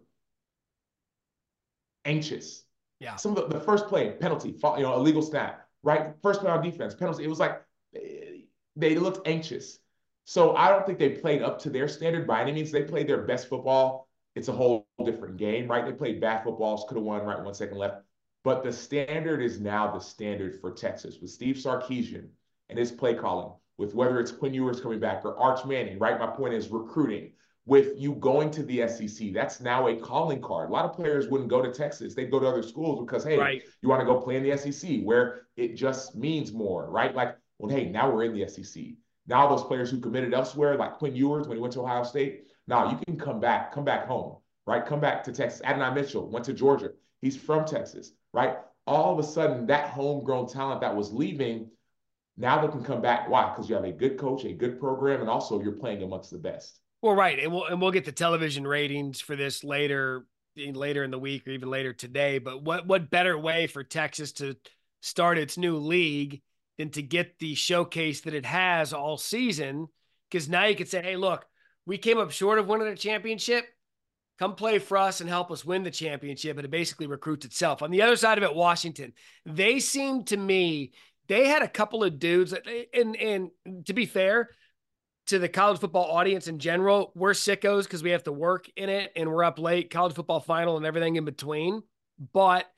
anxious. 2.04 2.64
Yeah. 3.00 3.16
Some 3.16 3.36
of 3.36 3.48
the, 3.48 3.58
the 3.58 3.64
first 3.64 3.88
play, 3.88 4.12
penalty, 4.12 4.50
you 4.50 4.82
know, 4.82 4.94
illegal 4.94 5.20
snap, 5.22 5.68
right? 5.82 6.14
First 6.22 6.40
play 6.40 6.50
on 6.50 6.62
defense, 6.62 6.94
penalty. 6.94 7.24
It 7.24 7.28
was 7.28 7.40
like 7.40 7.62
eh, 7.94 8.44
they 8.76 8.96
looked 8.96 9.26
anxious. 9.26 9.78
So 10.28 10.56
I 10.56 10.70
don't 10.70 10.84
think 10.84 10.98
they 10.98 11.10
played 11.10 11.40
up 11.40 11.60
to 11.60 11.70
their 11.70 11.86
standard 11.86 12.26
by 12.26 12.42
any 12.42 12.50
means. 12.50 12.72
They 12.72 12.82
played 12.82 13.08
their 13.08 13.22
best 13.22 13.48
football. 13.48 14.08
It's 14.34 14.48
a 14.48 14.52
whole 14.52 14.88
different 15.04 15.36
game, 15.36 15.68
right? 15.68 15.84
They 15.86 15.92
played 15.92 16.20
bad 16.20 16.42
footballs, 16.42 16.84
could 16.88 16.96
have 16.96 17.04
won, 17.04 17.22
right? 17.22 17.40
One 17.40 17.54
second 17.54 17.78
left. 17.78 18.02
But 18.42 18.64
the 18.64 18.72
standard 18.72 19.40
is 19.40 19.60
now 19.60 19.92
the 19.92 20.00
standard 20.00 20.60
for 20.60 20.72
Texas 20.72 21.18
with 21.20 21.30
Steve 21.30 21.54
Sarkisian 21.54 22.26
and 22.68 22.78
his 22.78 22.90
play 22.90 23.14
calling, 23.14 23.52
with 23.78 23.94
whether 23.94 24.18
it's 24.18 24.32
Quinn 24.32 24.52
Ewers 24.52 24.80
coming 24.80 24.98
back 24.98 25.24
or 25.24 25.38
Arch 25.38 25.64
Manning, 25.64 25.98
right? 26.00 26.18
My 26.18 26.26
point 26.26 26.54
is 26.54 26.70
recruiting. 26.70 27.30
With 27.64 27.94
you 27.96 28.14
going 28.16 28.50
to 28.52 28.64
the 28.64 28.86
SEC, 28.88 29.32
that's 29.32 29.60
now 29.60 29.86
a 29.86 29.96
calling 29.96 30.40
card. 30.40 30.70
A 30.70 30.72
lot 30.72 30.84
of 30.84 30.92
players 30.92 31.28
wouldn't 31.28 31.50
go 31.50 31.62
to 31.62 31.72
Texas. 31.72 32.14
They'd 32.14 32.30
go 32.32 32.40
to 32.40 32.46
other 32.46 32.62
schools 32.64 33.04
because, 33.04 33.22
hey, 33.24 33.38
Right. 33.38 33.62
you 33.80 33.88
want 33.88 34.00
to 34.00 34.06
go 34.06 34.20
play 34.20 34.36
in 34.36 34.42
the 34.42 34.50
SEC 34.56 35.02
where 35.02 35.46
it 35.56 35.74
just 35.74 36.16
means 36.16 36.52
more, 36.52 36.90
right? 36.90 37.14
Like, 37.14 37.36
well, 37.58 37.74
hey, 37.74 37.90
now 37.90 38.10
we're 38.12 38.24
in 38.24 38.34
the 38.34 38.42
SEC. 38.42 38.96
Now 39.26 39.48
those 39.48 39.64
players 39.64 39.90
who 39.90 40.00
committed 40.00 40.34
elsewhere, 40.34 40.76
like 40.76 40.94
Quinn 40.94 41.14
Ewers 41.14 41.48
when 41.48 41.56
he 41.56 41.60
went 41.60 41.74
to 41.74 41.80
Ohio 41.80 42.04
State, 42.04 42.44
now 42.66 42.90
you 42.90 42.98
can 43.06 43.18
come 43.18 43.40
back, 43.40 43.72
come 43.72 43.84
back 43.84 44.06
home, 44.06 44.36
right? 44.66 44.84
Come 44.84 45.00
back 45.00 45.24
to 45.24 45.32
Texas. 45.32 45.62
Adonai 45.64 45.94
Mitchell 45.94 46.28
went 46.30 46.44
to 46.46 46.52
Georgia. 46.52 46.90
He's 47.20 47.36
from 47.36 47.64
Texas, 47.64 48.12
right? 48.32 48.56
All 48.86 49.12
of 49.12 49.18
a 49.18 49.28
sudden, 49.28 49.66
that 49.66 49.90
homegrown 49.90 50.48
talent 50.48 50.80
that 50.80 50.94
was 50.94 51.12
leaving, 51.12 51.70
now 52.36 52.60
they 52.60 52.68
can 52.68 52.84
come 52.84 53.00
back. 53.00 53.28
Why? 53.28 53.50
Because 53.50 53.68
you 53.68 53.74
have 53.74 53.84
a 53.84 53.92
good 53.92 54.18
coach, 54.18 54.44
a 54.44 54.52
good 54.52 54.78
program, 54.78 55.20
and 55.20 55.30
also 55.30 55.60
you're 55.60 55.72
playing 55.72 56.02
amongst 56.02 56.30
the 56.30 56.38
best. 56.38 56.80
Well, 57.02 57.14
right, 57.14 57.38
and 57.38 57.52
we'll 57.52 57.64
and 57.64 57.80
we'll 57.80 57.90
get 57.90 58.04
the 58.04 58.12
television 58.12 58.66
ratings 58.66 59.20
for 59.20 59.36
this 59.36 59.64
later 59.64 60.26
later 60.56 61.04
in 61.04 61.10
the 61.10 61.18
week 61.18 61.46
or 61.46 61.50
even 61.50 61.70
later 61.70 61.92
today. 61.92 62.38
But 62.38 62.62
what 62.62 62.86
what 62.86 63.10
better 63.10 63.38
way 63.38 63.66
for 63.66 63.82
Texas 63.84 64.32
to 64.32 64.56
start 65.00 65.38
its 65.38 65.58
new 65.58 65.76
league 65.76 66.42
than 66.78 66.90
to 66.90 67.02
get 67.02 67.38
the 67.38 67.54
showcase 67.54 68.22
that 68.22 68.34
it 68.34 68.46
has 68.46 68.92
all 68.92 69.16
season? 69.16 69.88
Because 70.30 70.48
now 70.48 70.64
you 70.66 70.76
could 70.76 70.88
say, 70.88 71.02
hey, 71.02 71.16
look, 71.16 71.46
we 71.86 71.98
came 71.98 72.18
up 72.18 72.30
short 72.30 72.58
of 72.58 72.66
winning 72.66 72.88
a 72.88 72.96
championship. 72.96 73.64
Come 74.38 74.54
play 74.54 74.78
for 74.78 74.98
us 74.98 75.20
and 75.20 75.30
help 75.30 75.50
us 75.50 75.64
win 75.64 75.82
the 75.82 75.90
championship. 75.90 76.56
And 76.58 76.64
it 76.64 76.70
basically 76.70 77.06
recruits 77.06 77.46
itself. 77.46 77.82
On 77.82 77.90
the 77.90 78.02
other 78.02 78.16
side 78.16 78.38
of 78.38 78.44
it, 78.44 78.54
Washington, 78.54 79.12
they 79.46 79.80
seem 79.80 80.24
to 80.24 80.36
me, 80.36 80.92
they 81.28 81.46
had 81.46 81.62
a 81.62 81.68
couple 81.68 82.04
of 82.04 82.18
dudes 82.18 82.52
and 82.92 83.16
and 83.16 83.50
to 83.86 83.92
be 83.94 84.04
fair, 84.04 84.50
to 85.26 85.38
the 85.38 85.48
college 85.48 85.80
football 85.80 86.10
audience 86.10 86.46
in 86.46 86.58
general, 86.58 87.12
we're 87.14 87.32
sickos 87.32 87.84
because 87.84 88.02
we 88.02 88.10
have 88.10 88.22
to 88.24 88.32
work 88.32 88.70
in 88.76 88.88
it 88.88 89.12
and 89.16 89.28
we're 89.28 89.44
up 89.44 89.58
late, 89.58 89.90
college 89.90 90.14
football 90.14 90.40
final 90.40 90.76
and 90.76 90.86
everything 90.86 91.16
in 91.16 91.24
between. 91.24 91.82
But 92.32 92.70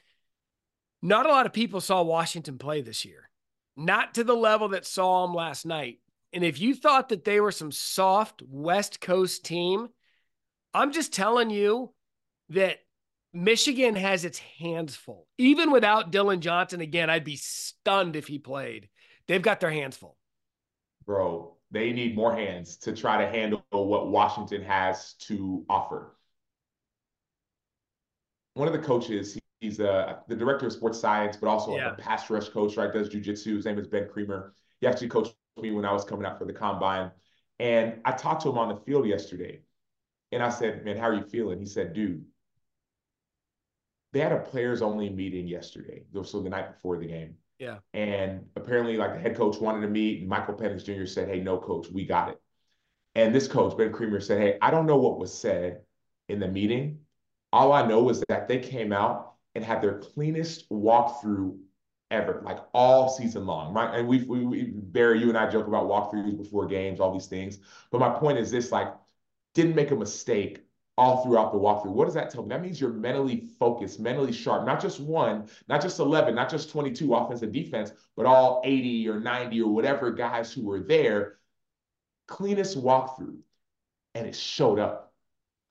not 1.02 1.26
a 1.26 1.28
lot 1.28 1.47
of 1.47 1.52
people 1.52 1.81
saw 1.81 2.02
Washington 2.02 2.59
play 2.59 2.81
this 2.81 3.05
year, 3.05 3.27
not 3.78 4.14
to 4.14 4.25
the 4.25 4.35
level 4.35 4.70
that 4.70 4.85
saw 4.85 5.25
them 5.25 5.35
last 5.35 5.64
night. 5.64 6.00
And 6.32 6.44
if 6.44 6.61
you 6.61 6.75
thought 6.75 7.08
that 7.08 7.25
they 7.25 7.40
were 7.40 7.52
some 7.52 7.73
soft 7.73 8.42
West 8.47 9.00
Coast 9.00 9.44
team, 9.44 9.88
I'm 10.75 10.92
just 10.92 11.14
telling 11.14 11.49
you 11.49 11.94
that 12.50 12.78
Michigan 13.32 13.94
has 13.94 14.25
its 14.25 14.38
hands 14.38 14.96
full. 14.96 15.26
Even 15.38 15.70
without 15.70 16.12
Dylan 16.12 16.40
Johnson, 16.40 16.81
again, 16.81 17.09
I'd 17.09 17.24
be 17.24 17.37
stunned 17.37 18.16
if 18.16 18.26
he 18.26 18.38
played. 18.38 18.88
They've 19.29 19.40
got 19.40 19.61
their 19.61 19.70
hands 19.70 19.96
full. 19.96 20.16
Bro, 21.07 21.57
they 21.70 21.92
need 21.92 22.16
more 22.16 22.35
hands 22.35 22.76
to 22.79 22.94
try 22.94 23.24
to 23.24 23.31
handle 23.31 23.62
what 23.70 24.11
Washington 24.11 24.62
has 24.62 25.14
to 25.20 25.64
offer. 25.68 26.16
One 28.55 28.66
of 28.66 28.74
the 28.74 28.81
coaches, 28.81 29.38
he's 29.61 29.81
uh, 29.81 30.16
the 30.29 30.37
director 30.37 30.66
of 30.66 30.73
sports 30.73 30.99
science, 30.99 31.37
but 31.37 31.49
also 31.49 31.77
Yeah. 31.77 31.92
a 31.92 31.94
pass 31.94 32.31
rush 32.31 32.49
coach, 32.49 32.77
right? 32.77 32.92
Does 32.92 33.09
jujitsu. 33.09 33.57
His 33.57 33.64
name 33.64 33.79
is 33.79 33.87
Ben 33.87 34.09
Creamer. 34.09 34.55
He 34.81 34.87
actually 34.87 35.09
coached 35.09 35.35
me 35.61 35.73
when 35.73 35.85
I 35.85 35.92
was 35.92 36.05
coming 36.05 36.25
out 36.25 36.38
for 36.38 36.44
the 36.44 36.53
combine. 36.53 37.11
And 37.59 38.01
I 38.05 38.12
talked 38.12 38.42
to 38.42 38.51
him 38.51 38.59
on 38.59 38.68
the 38.68 38.77
field 38.77 39.07
yesterday. 39.07 39.62
And 40.31 40.42
I 40.42 40.51
said, 40.51 40.85
Man, 40.85 40.97
how 40.97 41.09
are 41.09 41.14
you 41.14 41.25
feeling? 41.25 41.59
He 41.59 41.66
said, 41.66 41.92
Dude, 41.92 42.25
they 44.12 44.21
had 44.21 44.33
a 44.33 44.38
players 44.38 44.83
only 44.83 45.11
meeting 45.11 45.47
yesterday. 45.47 46.05
So 46.23 46.40
the 46.40 46.49
night 46.51 46.75
before 46.75 46.99
the 46.99 47.07
game. 47.07 47.35
Yeah. 47.59 47.79
And 47.92 48.47
apparently, 48.55 48.97
like 48.97 49.14
the 49.14 49.21
head 49.21 49.37
coach 49.37 49.59
wanted 49.59 49.81
to 49.81 49.88
meet, 49.88 50.21
and 50.21 50.29
Michael 50.29 50.55
Penix 50.55 50.85
Jr. 50.85 51.07
said, 51.07 51.29
Hey, 51.29 51.40
no, 51.40 51.59
coach, 51.59 51.88
we 51.90 52.05
got 52.07 52.31
it. 52.31 52.40
And 53.16 53.35
this 53.35 53.49
coach, 53.49 53.77
Ben 53.77 53.92
Creamer, 53.92 54.21
said, 54.21 54.40
Hey, 54.40 54.59
I 54.62 54.71
don't 54.71 54.87
know 54.87 54.99
what 54.99 55.18
was 55.18 55.37
said 55.37 55.81
in 56.29 56.38
the 56.38 56.47
meeting. 56.47 57.01
All 57.53 57.73
I 57.73 57.87
know 57.87 58.09
is 58.11 58.23
that 58.29 58.47
they 58.47 58.59
came 58.59 58.92
out 58.92 59.35
and 59.54 59.64
had 59.64 59.82
their 59.82 59.98
cleanest 59.98 60.68
walkthrough 60.70 61.58
ever, 62.11 62.40
like 62.44 62.58
all 62.72 63.08
season 63.08 63.46
long. 63.46 63.74
Right. 63.74 63.98
And 63.98 64.08
we've, 64.08 64.26
we, 64.28 64.44
we, 64.44 64.62
Barrie, 64.64 65.20
you 65.20 65.28
and 65.28 65.38
I 65.38 65.50
joke 65.50 65.66
about 65.66 65.88
walkthroughs 65.88 66.37
before 66.37 66.66
games, 66.66 67.00
all 67.00 67.12
these 67.12 67.26
things. 67.26 67.58
But 67.90 68.00
my 68.00 68.11
point 68.11 68.38
is 68.38 68.50
this 68.50 68.72
like, 68.72 68.88
didn't 69.54 69.74
make 69.74 69.90
a 69.90 69.96
mistake 69.96 70.64
all 70.96 71.22
throughout 71.22 71.52
the 71.52 71.58
walkthrough. 71.58 71.92
What 71.92 72.06
does 72.06 72.14
that 72.14 72.30
tell 72.30 72.42
me? 72.42 72.48
That 72.48 72.62
means 72.62 72.80
you're 72.80 72.92
mentally 72.92 73.44
focused, 73.58 74.00
mentally 74.00 74.32
sharp, 74.32 74.66
not 74.66 74.80
just 74.80 75.00
one, 75.00 75.48
not 75.68 75.80
just 75.80 76.00
11, 76.00 76.34
not 76.34 76.50
just 76.50 76.70
22 76.70 77.14
offense 77.14 77.42
and 77.42 77.52
defense, 77.52 77.92
but 78.16 78.26
all 78.26 78.61
80 78.64 79.08
or 79.08 79.20
90 79.20 79.62
or 79.62 79.72
whatever 79.72 80.11
guys 80.11 80.52
who 80.52 80.62
were 80.64 80.80
there. 80.80 81.38
Cleanest 82.26 82.82
walkthrough. 82.82 83.38
And 84.14 84.26
it 84.26 84.34
showed 84.34 84.80
up. 84.80 85.12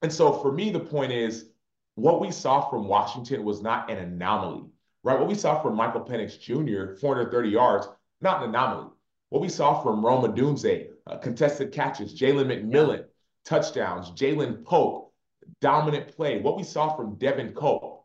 And 0.00 0.12
so 0.12 0.32
for 0.32 0.50
me, 0.50 0.70
the 0.70 0.80
point 0.80 1.12
is 1.12 1.50
what 1.98 2.20
we 2.20 2.30
saw 2.30 2.68
from 2.70 2.86
Washington 2.86 3.44
was 3.44 3.60
not 3.60 3.90
an 3.90 3.98
anomaly, 3.98 4.64
right? 5.02 5.18
What 5.18 5.28
we 5.28 5.34
saw 5.34 5.60
from 5.60 5.74
Michael 5.74 6.02
Penix 6.02 6.38
Jr., 6.38 6.94
430 7.00 7.48
yards, 7.48 7.88
not 8.20 8.42
an 8.42 8.50
anomaly. 8.50 8.90
What 9.30 9.42
we 9.42 9.48
saw 9.48 9.82
from 9.82 10.04
Roma 10.06 10.28
Odunze, 10.28 10.88
uh, 11.08 11.18
contested 11.18 11.72
catches, 11.72 12.18
Jalen 12.18 12.46
McMillan, 12.46 13.04
touchdowns, 13.44 14.10
Ja'Lynn 14.12 14.64
Polk, 14.64 15.12
dominant 15.60 16.14
play. 16.14 16.40
What 16.40 16.56
we 16.56 16.62
saw 16.62 16.94
from 16.94 17.16
Devin 17.16 17.52
Culp, 17.54 18.04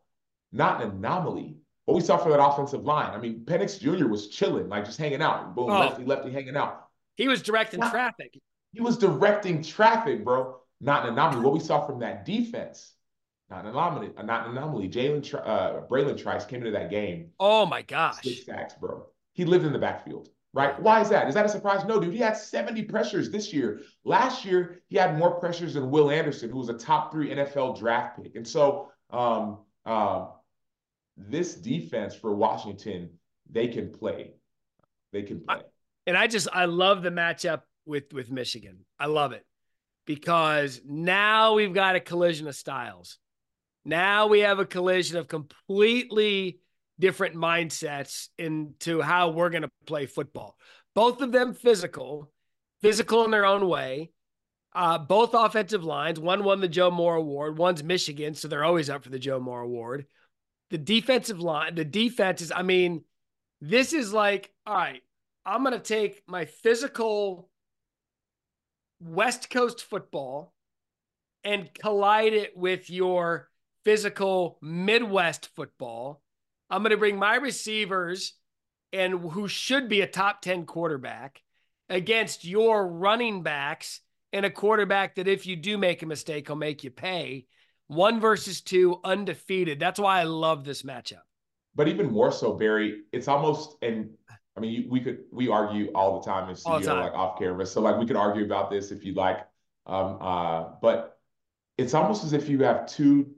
not 0.52 0.82
an 0.82 0.90
anomaly. 0.90 1.56
What 1.84 1.94
we 1.94 2.00
saw 2.00 2.16
from 2.16 2.32
that 2.32 2.44
offensive 2.44 2.84
line. 2.84 3.10
I 3.14 3.18
mean, 3.18 3.44
Penix 3.44 3.78
Jr. 3.78 4.08
was 4.08 4.28
chilling, 4.28 4.68
like 4.68 4.86
just 4.86 4.98
hanging 4.98 5.22
out. 5.22 5.54
Boom, 5.54 5.70
Oh. 5.70 5.78
lefty, 5.78 6.04
lefty, 6.04 6.30
hanging 6.32 6.56
out. 6.56 6.88
He 7.16 7.28
was 7.28 7.42
directing 7.42 7.80
Yeah. 7.80 7.90
traffic. 7.90 8.40
He 8.72 8.80
was 8.80 8.98
directing 8.98 9.62
traffic, 9.62 10.24
bro. 10.24 10.56
Not 10.80 11.04
an 11.06 11.12
anomaly. 11.12 11.44
What 11.44 11.52
we 11.54 11.60
saw 11.60 11.86
from 11.86 12.00
that 12.00 12.24
defense, 12.24 12.92
not 13.50 13.64
an 13.64 13.70
anomaly. 13.70 14.10
uh, 14.16 14.22
Not 14.22 14.46
an 14.46 14.56
anomaly. 14.56 14.88
Jalen, 14.88 15.34
uh, 15.34 15.82
Bralen 15.88 16.16
Trice 16.20 16.44
came 16.46 16.60
into 16.60 16.70
that 16.72 16.90
game 16.90 17.30
Oh 17.38 17.66
my 17.66 17.82
gosh. 17.82 18.22
six 18.22 18.46
sacks, 18.46 18.74
bro. 18.74 19.06
He 19.34 19.44
lived 19.44 19.64
in 19.64 19.72
the 19.72 19.78
backfield, 19.78 20.28
right? 20.52 20.80
Why 20.80 21.00
is 21.00 21.08
that? 21.10 21.28
Is 21.28 21.34
that 21.34 21.44
a 21.44 21.48
surprise? 21.48 21.84
No, 21.84 22.00
dude. 22.00 22.12
He 22.14 22.20
had 22.20 22.36
70 22.36 22.82
pressures 22.84 23.30
this 23.30 23.52
year. 23.52 23.82
Last 24.04 24.44
year, 24.44 24.80
he 24.88 24.96
had 24.96 25.18
more 25.18 25.32
pressures 25.40 25.74
than 25.74 25.90
Will 25.90 26.10
Anderson, 26.10 26.50
who 26.50 26.58
was 26.58 26.68
a 26.68 26.74
top 26.74 27.12
three 27.12 27.30
NFL 27.30 27.78
draft 27.78 28.22
pick. 28.22 28.36
And 28.36 28.46
so, 28.46 28.90
um, 29.10 29.58
um, 29.84 30.28
this 31.16 31.54
defense 31.54 32.14
for 32.14 32.34
Washington, 32.34 33.10
they 33.50 33.68
can 33.68 33.92
play. 33.92 34.34
They 35.12 35.22
can 35.22 35.40
play. 35.40 35.60
And 36.06 36.16
I 36.16 36.26
just 36.26 36.48
I 36.52 36.64
love 36.64 37.02
the 37.02 37.10
matchup 37.10 37.62
with 37.86 38.12
with 38.12 38.30
Michigan. 38.30 38.84
I 38.98 39.06
love 39.06 39.32
it 39.32 39.44
because 40.06 40.80
now 40.84 41.54
we've 41.54 41.74
got 41.74 41.96
a 41.96 42.00
collision 42.00 42.46
of 42.48 42.54
styles. 42.56 43.18
Now 43.84 44.26
we 44.26 44.40
have 44.40 44.58
a 44.58 44.66
collision 44.66 45.16
of 45.18 45.28
completely 45.28 46.60
different 46.98 47.34
mindsets 47.34 48.28
into 48.38 49.00
how 49.00 49.30
we're 49.30 49.50
going 49.50 49.62
to 49.62 49.70
play 49.86 50.06
football. 50.06 50.56
Both 50.94 51.20
of 51.20 51.32
them 51.32 51.54
physical, 51.54 52.30
physical 52.80 53.24
in 53.24 53.30
their 53.30 53.46
own 53.46 53.68
way. 53.68 54.10
Uh, 54.74 54.98
both 54.98 55.34
offensive 55.34 55.84
lines. 55.84 56.18
One 56.18 56.42
won 56.42 56.60
the 56.60 56.68
Joe 56.68 56.90
Moore 56.90 57.14
Award. 57.14 57.58
One's 57.58 57.84
Michigan, 57.84 58.34
so 58.34 58.48
they're 58.48 58.64
always 58.64 58.90
up 58.90 59.04
for 59.04 59.10
the 59.10 59.20
Joe 59.20 59.38
Moore 59.38 59.60
Award. 59.60 60.06
The 60.70 60.78
defensive 60.78 61.38
line, 61.38 61.76
the 61.76 61.84
defense 61.84 62.40
is. 62.40 62.50
I 62.50 62.62
mean, 62.62 63.04
this 63.60 63.92
is 63.92 64.12
like, 64.12 64.52
all 64.66 64.74
right. 64.74 65.02
I'm 65.46 65.62
going 65.62 65.74
to 65.74 65.78
take 65.78 66.22
my 66.26 66.46
physical 66.46 67.50
West 68.98 69.50
Coast 69.50 69.82
football 69.82 70.54
and 71.44 71.72
collide 71.74 72.32
it 72.32 72.56
with 72.56 72.88
your 72.88 73.50
physical 73.84 74.58
Midwest 74.62 75.50
football. 75.54 76.22
I'm 76.70 76.82
going 76.82 76.90
to 76.90 76.96
bring 76.96 77.18
my 77.18 77.36
receivers 77.36 78.34
and 78.92 79.30
who 79.30 79.48
should 79.48 79.88
be 79.88 80.00
a 80.00 80.06
top 80.06 80.40
10 80.42 80.66
quarterback 80.66 81.42
against 81.88 82.44
your 82.44 82.86
running 82.86 83.42
backs 83.42 84.00
and 84.32 84.46
a 84.46 84.50
quarterback 84.50 85.16
that 85.16 85.28
if 85.28 85.46
you 85.46 85.56
do 85.56 85.78
make 85.78 86.02
a 86.02 86.06
mistake, 86.06 86.48
he'll 86.48 86.56
make 86.56 86.82
you 86.82 86.90
pay. 86.90 87.46
One 87.86 88.20
versus 88.20 88.62
two, 88.62 89.00
undefeated. 89.04 89.78
That's 89.78 90.00
why 90.00 90.20
I 90.20 90.24
love 90.24 90.64
this 90.64 90.82
matchup. 90.82 91.22
But 91.74 91.88
even 91.88 92.10
more 92.10 92.32
so, 92.32 92.54
Barrie, 92.54 93.02
it's 93.12 93.28
almost 93.28 93.76
and 93.82 94.10
I 94.56 94.60
mean, 94.60 94.86
we 94.88 95.00
could 95.00 95.18
we 95.32 95.48
argue 95.48 95.90
all 95.94 96.20
the 96.20 96.24
time 96.24 96.48
in 96.48 96.54
CEO 96.54 96.84
time. 96.84 97.00
like 97.00 97.12
off 97.12 97.38
camera. 97.38 97.66
So 97.66 97.80
like 97.80 97.98
we 97.98 98.06
could 98.06 98.16
argue 98.16 98.44
about 98.44 98.70
this 98.70 98.92
if 98.92 99.04
you'd 99.04 99.16
like. 99.16 99.38
Um, 99.86 100.18
uh, 100.20 100.64
but 100.80 101.18
it's 101.76 101.92
almost 101.92 102.24
as 102.24 102.32
if 102.32 102.48
you 102.48 102.62
have 102.62 102.86
two 102.86 103.34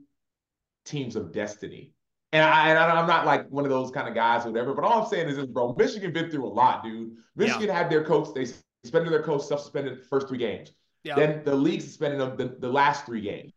teams 0.87 1.15
of 1.15 1.31
destiny. 1.31 1.93
And, 2.33 2.43
I, 2.43 2.69
and 2.69 2.77
I'm 2.77 3.07
not 3.07 3.25
like 3.25 3.47
one 3.49 3.63
of 3.63 3.69
those 3.69 3.91
kind 3.91 4.07
of 4.07 4.13
guys 4.13 4.45
or 4.45 4.51
whatever, 4.51 4.73
but 4.73 4.83
all 4.83 5.01
I'm 5.01 5.09
saying 5.09 5.29
is 5.29 5.37
this, 5.37 5.45
bro, 5.45 5.73
Michigan 5.77 6.11
been 6.11 6.29
through 6.29 6.45
a 6.45 6.49
lot, 6.49 6.83
dude. 6.83 7.11
Michigan 7.35 7.67
yeah. 7.67 7.77
had 7.77 7.89
their 7.89 8.03
coach, 8.03 8.29
they 8.35 8.45
suspended 8.83 9.13
their 9.13 9.23
coach, 9.23 9.43
self-suspended 9.43 9.99
the 9.99 10.03
first 10.03 10.27
three 10.27 10.37
games. 10.37 10.73
Yeah. 11.03 11.15
Then 11.15 11.41
the 11.45 11.55
league 11.55 11.81
suspended 11.81 12.19
them 12.19 12.35
the, 12.35 12.57
the 12.59 12.69
last 12.69 13.05
three 13.05 13.21
games. 13.21 13.53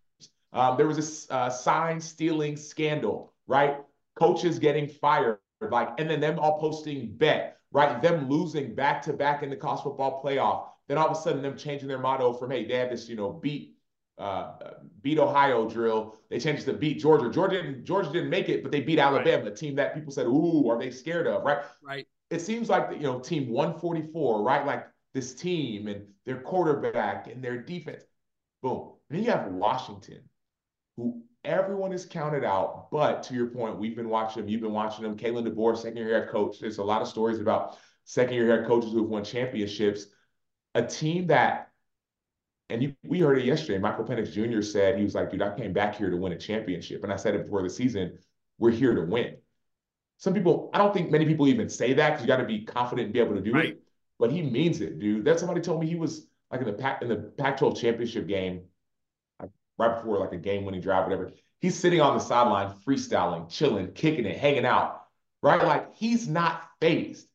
Um, 0.53 0.77
there 0.77 0.87
was 0.87 1.29
a 1.29 1.35
uh, 1.35 1.51
sign 1.51 2.01
stealing 2.01 2.57
scandal, 2.57 3.33
right? 3.47 3.79
Coaches 4.15 4.59
getting 4.59 4.87
fired, 4.87 5.39
like, 5.61 5.89
and 5.99 6.09
then 6.09 6.21
them 6.21 6.39
all 6.39 6.59
posting 6.59 7.17
bet, 7.17 7.59
right? 7.73 8.01
Them 8.01 8.29
losing 8.29 8.75
back 8.75 9.03
to 9.03 9.13
back 9.13 9.43
in 9.43 9.51
the 9.51 9.57
college 9.57 9.83
football 9.83 10.23
playoff. 10.25 10.67
Then 10.87 10.99
all 10.99 11.07
of 11.07 11.13
a 11.17 11.21
sudden, 11.21 11.43
them 11.43 11.57
changing 11.57 11.89
their 11.89 11.99
motto 11.99 12.33
from, 12.33 12.51
hey, 12.51 12.67
they 12.67 12.75
have 12.75 12.91
this, 12.91 13.09
you 13.09 13.17
know, 13.17 13.31
beat 13.31 13.77
uh, 14.21 14.53
beat 15.03 15.19
Ohio 15.19 15.69
drill. 15.69 16.17
They 16.29 16.39
changed 16.39 16.67
to 16.67 16.75
beat 16.75 17.01
Georgia. 17.01 17.31
Georgia 17.31 17.63
didn't, 17.63 17.85
Georgia 17.85 18.13
didn't 18.13 18.31
make 18.31 18.49
it, 18.49 18.63
but 18.63 18.71
they 18.71 18.81
beat 18.81 18.99
Alabama, 18.99 19.45
right. 19.45 19.53
a 19.53 19.57
team 19.57 19.75
that 19.77 19.95
people 19.95 20.13
said, 20.13 20.27
"Ooh, 20.27 20.69
are 20.69 20.79
they 20.79 20.91
scared 20.91 21.27
of?" 21.27 21.43
Right? 21.43 21.65
Right. 21.83 22.07
It 22.29 22.41
seems 22.41 22.69
like 22.69 22.91
you 22.93 23.03
know, 23.03 23.19
team 23.19 23.49
144, 23.49 24.43
right? 24.43 24.65
Like 24.67 24.87
this 25.15 25.35
team 25.35 25.89
and 25.89 26.07
their 26.27 26.41
quarterback 26.41 27.27
and 27.27 27.43
their 27.43 27.63
defense. 27.63 28.05
Boom. 28.63 28.93
And 29.09 29.19
then 29.19 29.25
you 29.25 29.31
have 29.31 29.47
Washington, 29.47 30.21
who 30.97 31.23
everyone 31.45 31.93
is 31.93 32.05
counted 32.05 32.45
out. 32.45 32.91
But 32.91 33.23
to 33.25 33.35
your 33.35 33.47
point, 33.47 33.79
we've 33.79 33.97
been 33.97 34.11
watching 34.11 34.43
them. 34.43 34.51
You've 34.51 34.61
been 34.61 34.73
watching 34.73 35.03
them. 35.03 35.17
Kalen 35.17 35.49
DeBoer, 35.49 35.77
second 35.77 35.97
year 35.97 36.21
head 36.21 36.29
coach. 36.29 36.61
There's 36.61 36.79
a 36.79 36.85
lot 36.85 37.01
of 37.01 37.09
stories 37.09 37.41
about 37.41 37.79
second 38.05 38.35
year 38.35 38.55
head 38.55 38.67
coaches 38.67 38.93
who 38.93 38.99
have 38.99 39.09
won 39.09 39.25
championships. 39.25 40.07
A 40.75 40.83
team 40.83 41.27
that 41.29 41.70
and 42.71 42.83
you, 42.83 42.95
we 43.05 43.21
heard 43.21 43.39
it 43.39 43.45
yesterday. 43.45 43.79
Michael 43.79 44.05
Penix 44.05 44.33
Jr. 44.33 44.63
said 44.63 44.97
he 44.97 45.05
was 45.05 45.15
like, 45.15 45.31
"Dude, 45.31 45.43
I 45.43 45.55
came 45.55 45.73
back 45.73 45.97
here 45.97 46.11
to 46.11 46.17
win 46.17 46.33
a 46.33 46.39
championship," 46.39 47.03
and 47.05 47.13
I 47.13 47.17
said 47.17 47.35
it 47.35 47.45
before 47.45 47.63
the 47.63 47.71
season. 47.71 48.19
We're 48.59 48.71
here 48.71 48.95
to 48.95 49.03
win. 49.03 49.37
Some 50.19 50.35
people, 50.35 50.71
I 50.75 50.79
don't 50.79 50.93
think 50.93 51.11
many 51.11 51.25
people 51.25 51.49
even 51.49 51.69
say 51.69 51.95
that 51.95 52.11
because 52.11 52.23
you 52.23 52.29
got 52.29 52.37
to 52.37 52.45
be 52.45 52.65
confident 52.65 53.07
and 53.07 53.13
be 53.13 53.21
able 53.21 53.35
to 53.35 53.41
do 53.41 53.53
right. 53.53 53.71
it. 53.71 53.83
But 54.19 54.31
he 54.31 54.43
means 54.43 54.83
it, 54.83 54.99
dude. 54.99 55.25
That 55.25 55.41
somebody 55.41 55.63
told 55.63 55.81
me 55.81 55.87
he 55.87 55.97
was 55.97 56.27
like 56.51 56.61
in 56.61 56.67
the 56.67 56.75
Pac 56.75 57.03
in 57.03 57.09
the 57.09 57.17
Pac-12 57.17 57.81
championship 57.81 58.27
game, 58.27 58.63
like 59.41 59.51
right 59.79 59.97
before 59.97 60.19
like 60.19 60.33
a 60.33 60.37
game-winning 60.37 60.83
drive, 60.83 61.05
whatever. 61.05 61.33
He's 61.61 61.79
sitting 61.79 62.01
on 62.01 62.17
the 62.17 62.23
sideline, 62.23 62.75
freestyling, 62.87 63.51
chilling, 63.51 63.93
kicking 63.93 64.27
it, 64.27 64.37
hanging 64.37 64.67
out, 64.67 65.05
right? 65.43 65.63
Like 65.63 65.95
he's 65.95 66.29
not 66.29 66.69
phased. 66.81 67.27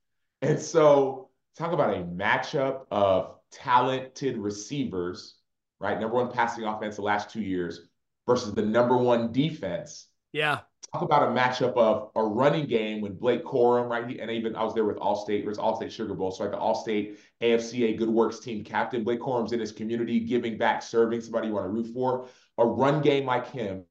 And 0.42 0.60
so, 0.60 1.30
talk 1.58 1.72
about 1.72 1.94
a 1.96 2.04
matchup 2.04 2.86
of 2.92 3.35
talented 3.52 4.38
receivers, 4.38 5.36
right? 5.80 6.00
Number 6.00 6.16
one 6.16 6.32
passing 6.32 6.66
offense 6.66 6.96
the 6.96 7.02
last 7.02 7.30
two 7.30 7.42
years 7.42 7.88
versus 8.28 8.54
the 8.54 8.62
number 8.62 8.98
one 8.98 9.32
defense. 9.32 10.08
Yeah. 10.32 10.60
Talk 10.92 11.02
about 11.02 11.24
a 11.24 11.32
matchup 11.32 11.76
of 11.78 12.12
a 12.16 12.24
running 12.24 12.68
game 12.68 13.02
with 13.02 13.20
Blake 13.20 13.44
Corum, 13.44 13.90
right? 13.90 14.20
And 14.20 14.30
even 14.30 14.56
I 14.56 14.64
was 14.64 14.74
there 14.74 14.86
with 14.86 14.98
Allstate, 14.98 15.40
it 15.40 15.46
was 15.46 15.58
Allstate 15.58 15.92
Sugar 15.92 16.14
Bowl. 16.14 16.32
So 16.32 16.44
like 16.44 16.52
the 16.52 16.58
Allstate 16.58 17.18
AFCA 17.42 17.98
Good 17.98 18.10
Works 18.10 18.40
team 18.40 18.64
captain, 18.64 19.04
Blake 19.04 19.20
Corum's 19.20 19.52
in 19.52 19.60
his 19.60 19.72
community, 19.72 20.20
giving 20.20 20.58
back, 20.58 20.84
serving 20.84 21.22
somebody 21.22 21.48
you 21.48 21.54
want 21.54 21.66
to 21.66 21.70
root 21.70 21.94
for. 21.94 22.28
A 22.58 22.66
run 22.66 23.02
game 23.02 23.26
like 23.26 23.52
him, 23.52 23.84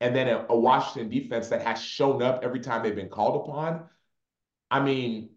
and 0.00 0.14
then 0.14 0.28
a, 0.28 0.46
a 0.50 0.58
Washington 0.58 1.08
defense 1.08 1.48
that 1.48 1.62
has 1.62 1.80
shown 1.80 2.22
up 2.22 2.40
every 2.42 2.60
time 2.60 2.82
they've 2.82 2.94
been 2.94 3.08
called 3.08 3.48
upon. 3.48 3.84
I 4.70 4.80
mean, 4.80 5.30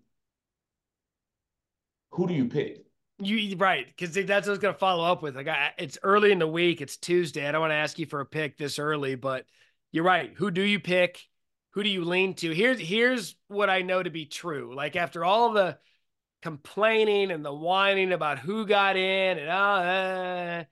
who 2.11 2.27
do 2.27 2.33
you 2.33 2.45
pick? 2.49 2.85
You 3.21 3.57
right 3.57 3.85
because 3.85 4.13
that's 4.13 4.47
what 4.47 4.47
I 4.47 4.49
was 4.49 4.59
going 4.59 4.73
to 4.73 4.79
follow 4.79 5.03
up 5.03 5.21
with. 5.21 5.35
Like, 5.35 5.47
I, 5.47 5.71
it's 5.77 5.97
early 6.03 6.31
in 6.31 6.39
the 6.39 6.47
week. 6.47 6.79
It's 6.79 6.95
Tuesday. 6.95 7.47
I 7.47 7.51
don't 7.51 7.61
want 7.61 7.71
to 7.71 7.75
ask 7.75 7.99
you 7.99 8.05
for 8.05 8.21
a 8.21 8.25
pick 8.25 8.57
this 8.57 8.79
early, 8.79 9.15
but 9.15 9.45
you're 9.91 10.05
right. 10.05 10.31
Who 10.37 10.51
do 10.51 10.61
you 10.61 10.79
pick? 10.79 11.19
Who 11.71 11.83
do 11.83 11.89
you 11.89 12.05
lean 12.05 12.33
to? 12.35 12.51
Here's 12.53 12.79
here's 12.79 13.35
what 13.47 13.69
I 13.69 13.81
know 13.81 14.01
to 14.01 14.09
be 14.09 14.25
true. 14.25 14.73
Like 14.73 14.95
after 14.95 15.25
all 15.25 15.51
the 15.51 15.77
complaining 16.41 17.31
and 17.31 17.43
the 17.43 17.53
whining 17.53 18.13
about 18.13 18.39
who 18.39 18.65
got 18.65 18.95
in 18.95 19.37
and 19.37 19.49
uh, 19.49 20.63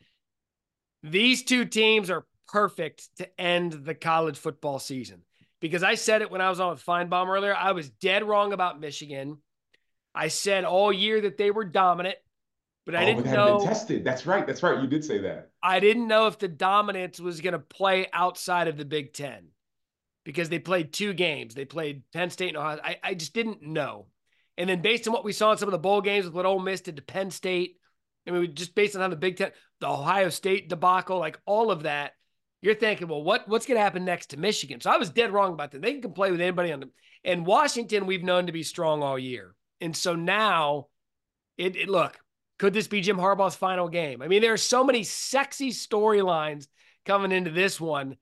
these 1.04 1.44
two 1.44 1.66
teams 1.66 2.10
are 2.10 2.26
perfect 2.48 3.10
to 3.18 3.42
end 3.42 3.74
the 3.74 3.96
college 3.96 4.38
football 4.38 4.80
season. 4.80 5.22
Because 5.60 5.84
I 5.84 5.96
said 5.96 6.22
it 6.22 6.32
when 6.32 6.42
I 6.42 6.50
was 6.50 6.60
on 6.60 6.72
with 6.72 6.86
Finebaum 6.86 7.28
earlier. 7.28 7.56
I 7.56 7.72
was 7.72 7.90
dead 7.90 8.24
wrong 8.24 8.54
about 8.54 8.80
Michigan. 8.80 9.40
I 10.14 10.30
said 10.30 10.64
all 10.64 10.94
year 10.94 11.22
that 11.22 11.38
they 11.38 11.52
were 11.52 11.66
dominant. 11.66 12.18
But 12.88 12.96
I 12.96 13.04
oh, 13.04 13.06
didn't 13.06 13.26
know. 13.26 13.58
Been 13.60 13.68
tested. 13.68 14.06
That's 14.06 14.26
right. 14.26 14.48
That's 14.48 14.64
right. 14.64 14.82
You 14.82 14.88
did 14.88 15.04
say 15.04 15.18
that. 15.18 15.50
I 15.62 15.82
didn't 15.82 16.08
know 16.08 16.28
if 16.28 16.40
the 16.40 16.48
dominance 16.48 17.20
was 17.20 17.42
going 17.42 17.52
to 17.52 17.60
play 17.60 18.08
outside 18.14 18.70
of 18.70 18.78
the 18.78 18.86
Big 18.86 19.12
Ten 19.12 19.50
because 20.24 20.48
they 20.48 20.58
played 20.58 20.94
two 20.94 21.12
games. 21.12 21.54
They 21.54 21.66
played 21.66 22.04
Penn 22.14 22.30
State 22.30 22.48
and 22.48 22.58
Ohio. 22.58 22.80
I, 22.82 22.96
I 23.04 23.14
just 23.14 23.34
didn't 23.34 23.62
know. 23.62 24.06
And 24.58 24.70
then 24.70 24.82
based 24.82 25.06
on 25.06 25.14
what 25.14 25.26
we 25.26 25.34
saw 25.34 25.52
in 25.52 25.58
some 25.58 25.68
of 25.68 25.74
the 25.74 25.80
bowl 25.80 26.00
games 26.00 26.24
with 26.24 26.34
what 26.34 26.46
Ole 26.46 26.60
Miss 26.60 26.80
did 26.80 26.96
to 26.96 27.02
Penn 27.02 27.30
State, 27.30 27.76
I 28.26 28.32
mean, 28.32 28.56
just 28.56 28.74
based 28.74 28.96
on 28.96 29.02
how 29.02 29.10
the 29.10 29.18
Big 29.18 29.36
Ten, 29.36 29.52
the 29.82 29.90
Ohio 29.90 30.30
State 30.30 30.70
debacle, 30.70 31.20
like 31.20 31.38
all 31.46 31.72
of 31.72 31.84
that, 31.84 32.14
you're 32.62 32.74
thinking, 32.74 33.10
well, 33.10 33.22
what 33.22 33.50
what's 33.50 33.66
going 33.66 33.78
to 33.78 33.84
happen 33.84 34.06
next 34.06 34.28
to 34.28 34.38
Michigan? 34.38 34.80
So 34.80 34.90
I 34.90 34.98
was 34.98 35.10
dead 35.10 35.34
wrong 35.34 35.52
about 35.52 35.72
that. 35.72 35.82
They 35.82 36.00
can 36.00 36.14
play 36.14 36.32
with 36.32 36.40
anybody 36.40 36.72
on 36.72 36.80
them. 36.80 36.92
And 37.26 37.46
Washington, 37.46 38.06
we've 38.06 38.24
known 38.24 38.46
to 38.46 38.54
be 38.54 38.64
strong 38.64 39.04
all 39.04 39.20
year. 39.20 39.56
And 39.82 39.96
so 39.96 40.16
now, 40.16 40.88
it, 41.58 41.76
it 41.76 41.90
look, 41.90 42.18
could 42.58 42.74
this 42.74 42.88
be 42.88 43.02
Jim 43.02 43.18
Harbaugh's 43.18 43.56
final 43.56 43.88
game? 43.88 44.22
I 44.22 44.28
mean, 44.28 44.42
there 44.42 44.54
are 44.54 44.58
so 44.58 44.84
many 44.84 45.04
sexy 45.04 45.70
storylines 45.70 46.68
coming 47.06 47.32
into 47.32 47.52
this 47.52 47.80
one. 47.80 48.18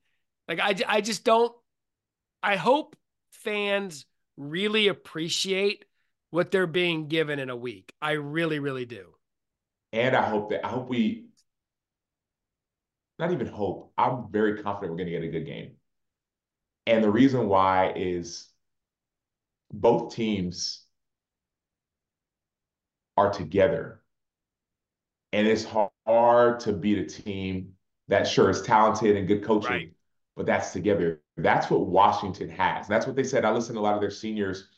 Like, 0.46 0.60
I, 0.60 0.74
I 0.86 1.00
just 1.00 1.24
don't, 1.24 1.52
I 2.42 2.56
hope 2.56 2.96
fans 3.30 4.06
really 4.36 4.88
appreciate 4.88 5.84
what 6.30 6.50
they're 6.50 6.66
being 6.66 7.08
given 7.08 7.38
in 7.38 7.50
a 7.50 7.56
week. 7.56 7.92
I 8.00 8.12
really, 8.12 8.58
really 8.58 8.84
do. 8.84 9.14
And 9.92 10.14
I 10.14 10.22
hope 10.22 10.50
that, 10.50 10.64
I 10.64 10.68
hope 10.68 10.88
we, 10.88 11.26
not 13.18 13.32
even 13.32 13.46
hope, 13.46 13.92
I'm 13.96 14.30
very 14.30 14.62
confident 14.62 14.92
we're 14.92 14.98
going 14.98 15.06
to 15.06 15.12
get 15.12 15.22
a 15.22 15.28
good 15.28 15.46
game. 15.46 15.72
And 16.86 17.02
the 17.02 17.10
reason 17.10 17.48
why 17.48 17.92
is 17.96 18.48
both 19.72 20.14
teams 20.14 20.84
are 23.16 23.30
together 23.30 24.02
and 25.32 25.46
it's 25.46 25.66
hard 26.06 26.60
to 26.60 26.72
beat 26.72 26.98
a 26.98 27.04
team 27.04 27.72
that 28.08 28.26
sure 28.26 28.50
is 28.50 28.62
talented 28.62 29.16
and 29.16 29.26
good 29.26 29.44
coaching, 29.44 29.70
right. 29.70 29.92
but 30.36 30.46
that's 30.46 30.72
together. 30.72 31.20
That's 31.36 31.70
what 31.70 31.86
Washington 31.86 32.48
has. 32.50 32.86
That's 32.86 33.06
what 33.06 33.16
they 33.16 33.24
said. 33.24 33.44
I 33.44 33.50
listened 33.50 33.76
to 33.76 33.80
a 33.80 33.82
lot 33.82 33.94
of 33.94 34.00
their 34.00 34.10
seniors 34.10 34.68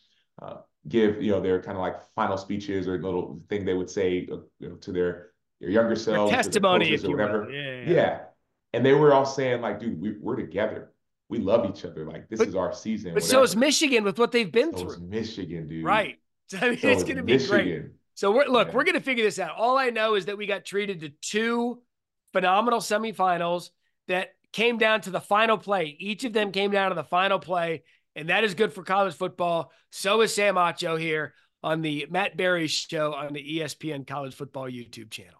uh, 0.40 0.56
give, 0.88 1.22
you 1.22 1.30
know, 1.30 1.40
their 1.40 1.60
kind 1.62 1.76
of 1.76 1.82
like 1.82 1.96
final 2.14 2.36
speeches 2.36 2.88
or 2.88 3.00
little 3.00 3.40
thing 3.48 3.64
they 3.64 3.74
would 3.74 3.90
say 3.90 4.26
uh, 4.32 4.36
you 4.58 4.68
know, 4.70 4.76
to 4.76 4.92
their 4.92 5.30
their 5.60 5.70
younger 5.70 5.96
selves, 5.96 6.32
testimony, 6.32 6.96
or 6.96 7.10
whatever. 7.10 7.50
Yeah, 7.50 7.60
yeah. 7.60 7.90
yeah, 7.90 8.20
and 8.72 8.84
they 8.84 8.92
were 8.92 9.12
all 9.12 9.26
saying 9.26 9.60
like, 9.60 9.80
dude, 9.80 10.00
we, 10.00 10.12
we're 10.20 10.36
together. 10.36 10.92
We 11.28 11.38
love 11.38 11.68
each 11.68 11.84
other. 11.84 12.06
Like 12.06 12.28
this 12.28 12.38
but, 12.38 12.48
is 12.48 12.54
our 12.54 12.72
season. 12.72 13.12
But 13.12 13.22
whatever. 13.22 13.40
so 13.40 13.42
is 13.42 13.56
Michigan 13.56 14.04
with 14.04 14.18
what 14.18 14.32
they've 14.32 14.50
been 14.50 14.76
so 14.76 14.88
through. 14.88 15.06
Michigan, 15.06 15.68
dude. 15.68 15.84
Right. 15.84 16.18
I 16.60 16.70
mean, 16.70 16.78
so 16.78 16.88
it's 16.88 17.04
going 17.04 17.16
to 17.16 17.22
be 17.22 17.34
Michigan. 17.34 17.56
great. 17.56 17.84
So 18.18 18.32
we're 18.32 18.46
look, 18.46 18.66
yeah. 18.66 18.74
we're 18.74 18.82
gonna 18.82 18.98
figure 18.98 19.22
this 19.22 19.38
out. 19.38 19.54
All 19.56 19.78
I 19.78 19.90
know 19.90 20.16
is 20.16 20.24
that 20.24 20.36
we 20.36 20.48
got 20.48 20.64
treated 20.64 21.02
to 21.02 21.10
two 21.22 21.80
phenomenal 22.32 22.80
semifinals 22.80 23.70
that 24.08 24.30
came 24.52 24.76
down 24.76 25.02
to 25.02 25.10
the 25.10 25.20
final 25.20 25.56
play. 25.56 25.96
Each 26.00 26.24
of 26.24 26.32
them 26.32 26.50
came 26.50 26.72
down 26.72 26.88
to 26.88 26.96
the 26.96 27.04
final 27.04 27.38
play, 27.38 27.84
and 28.16 28.28
that 28.28 28.42
is 28.42 28.54
good 28.54 28.72
for 28.72 28.82
college 28.82 29.14
football. 29.14 29.70
So 29.92 30.22
is 30.22 30.34
Sam 30.34 30.56
Acho 30.56 30.98
here 30.98 31.32
on 31.62 31.80
the 31.80 32.08
Matt 32.10 32.36
Barrie 32.36 32.66
show 32.66 33.14
on 33.14 33.34
the 33.34 33.60
ESPN 33.60 34.04
College 34.04 34.34
Football 34.34 34.64
YouTube 34.64 35.10
channel. 35.10 35.37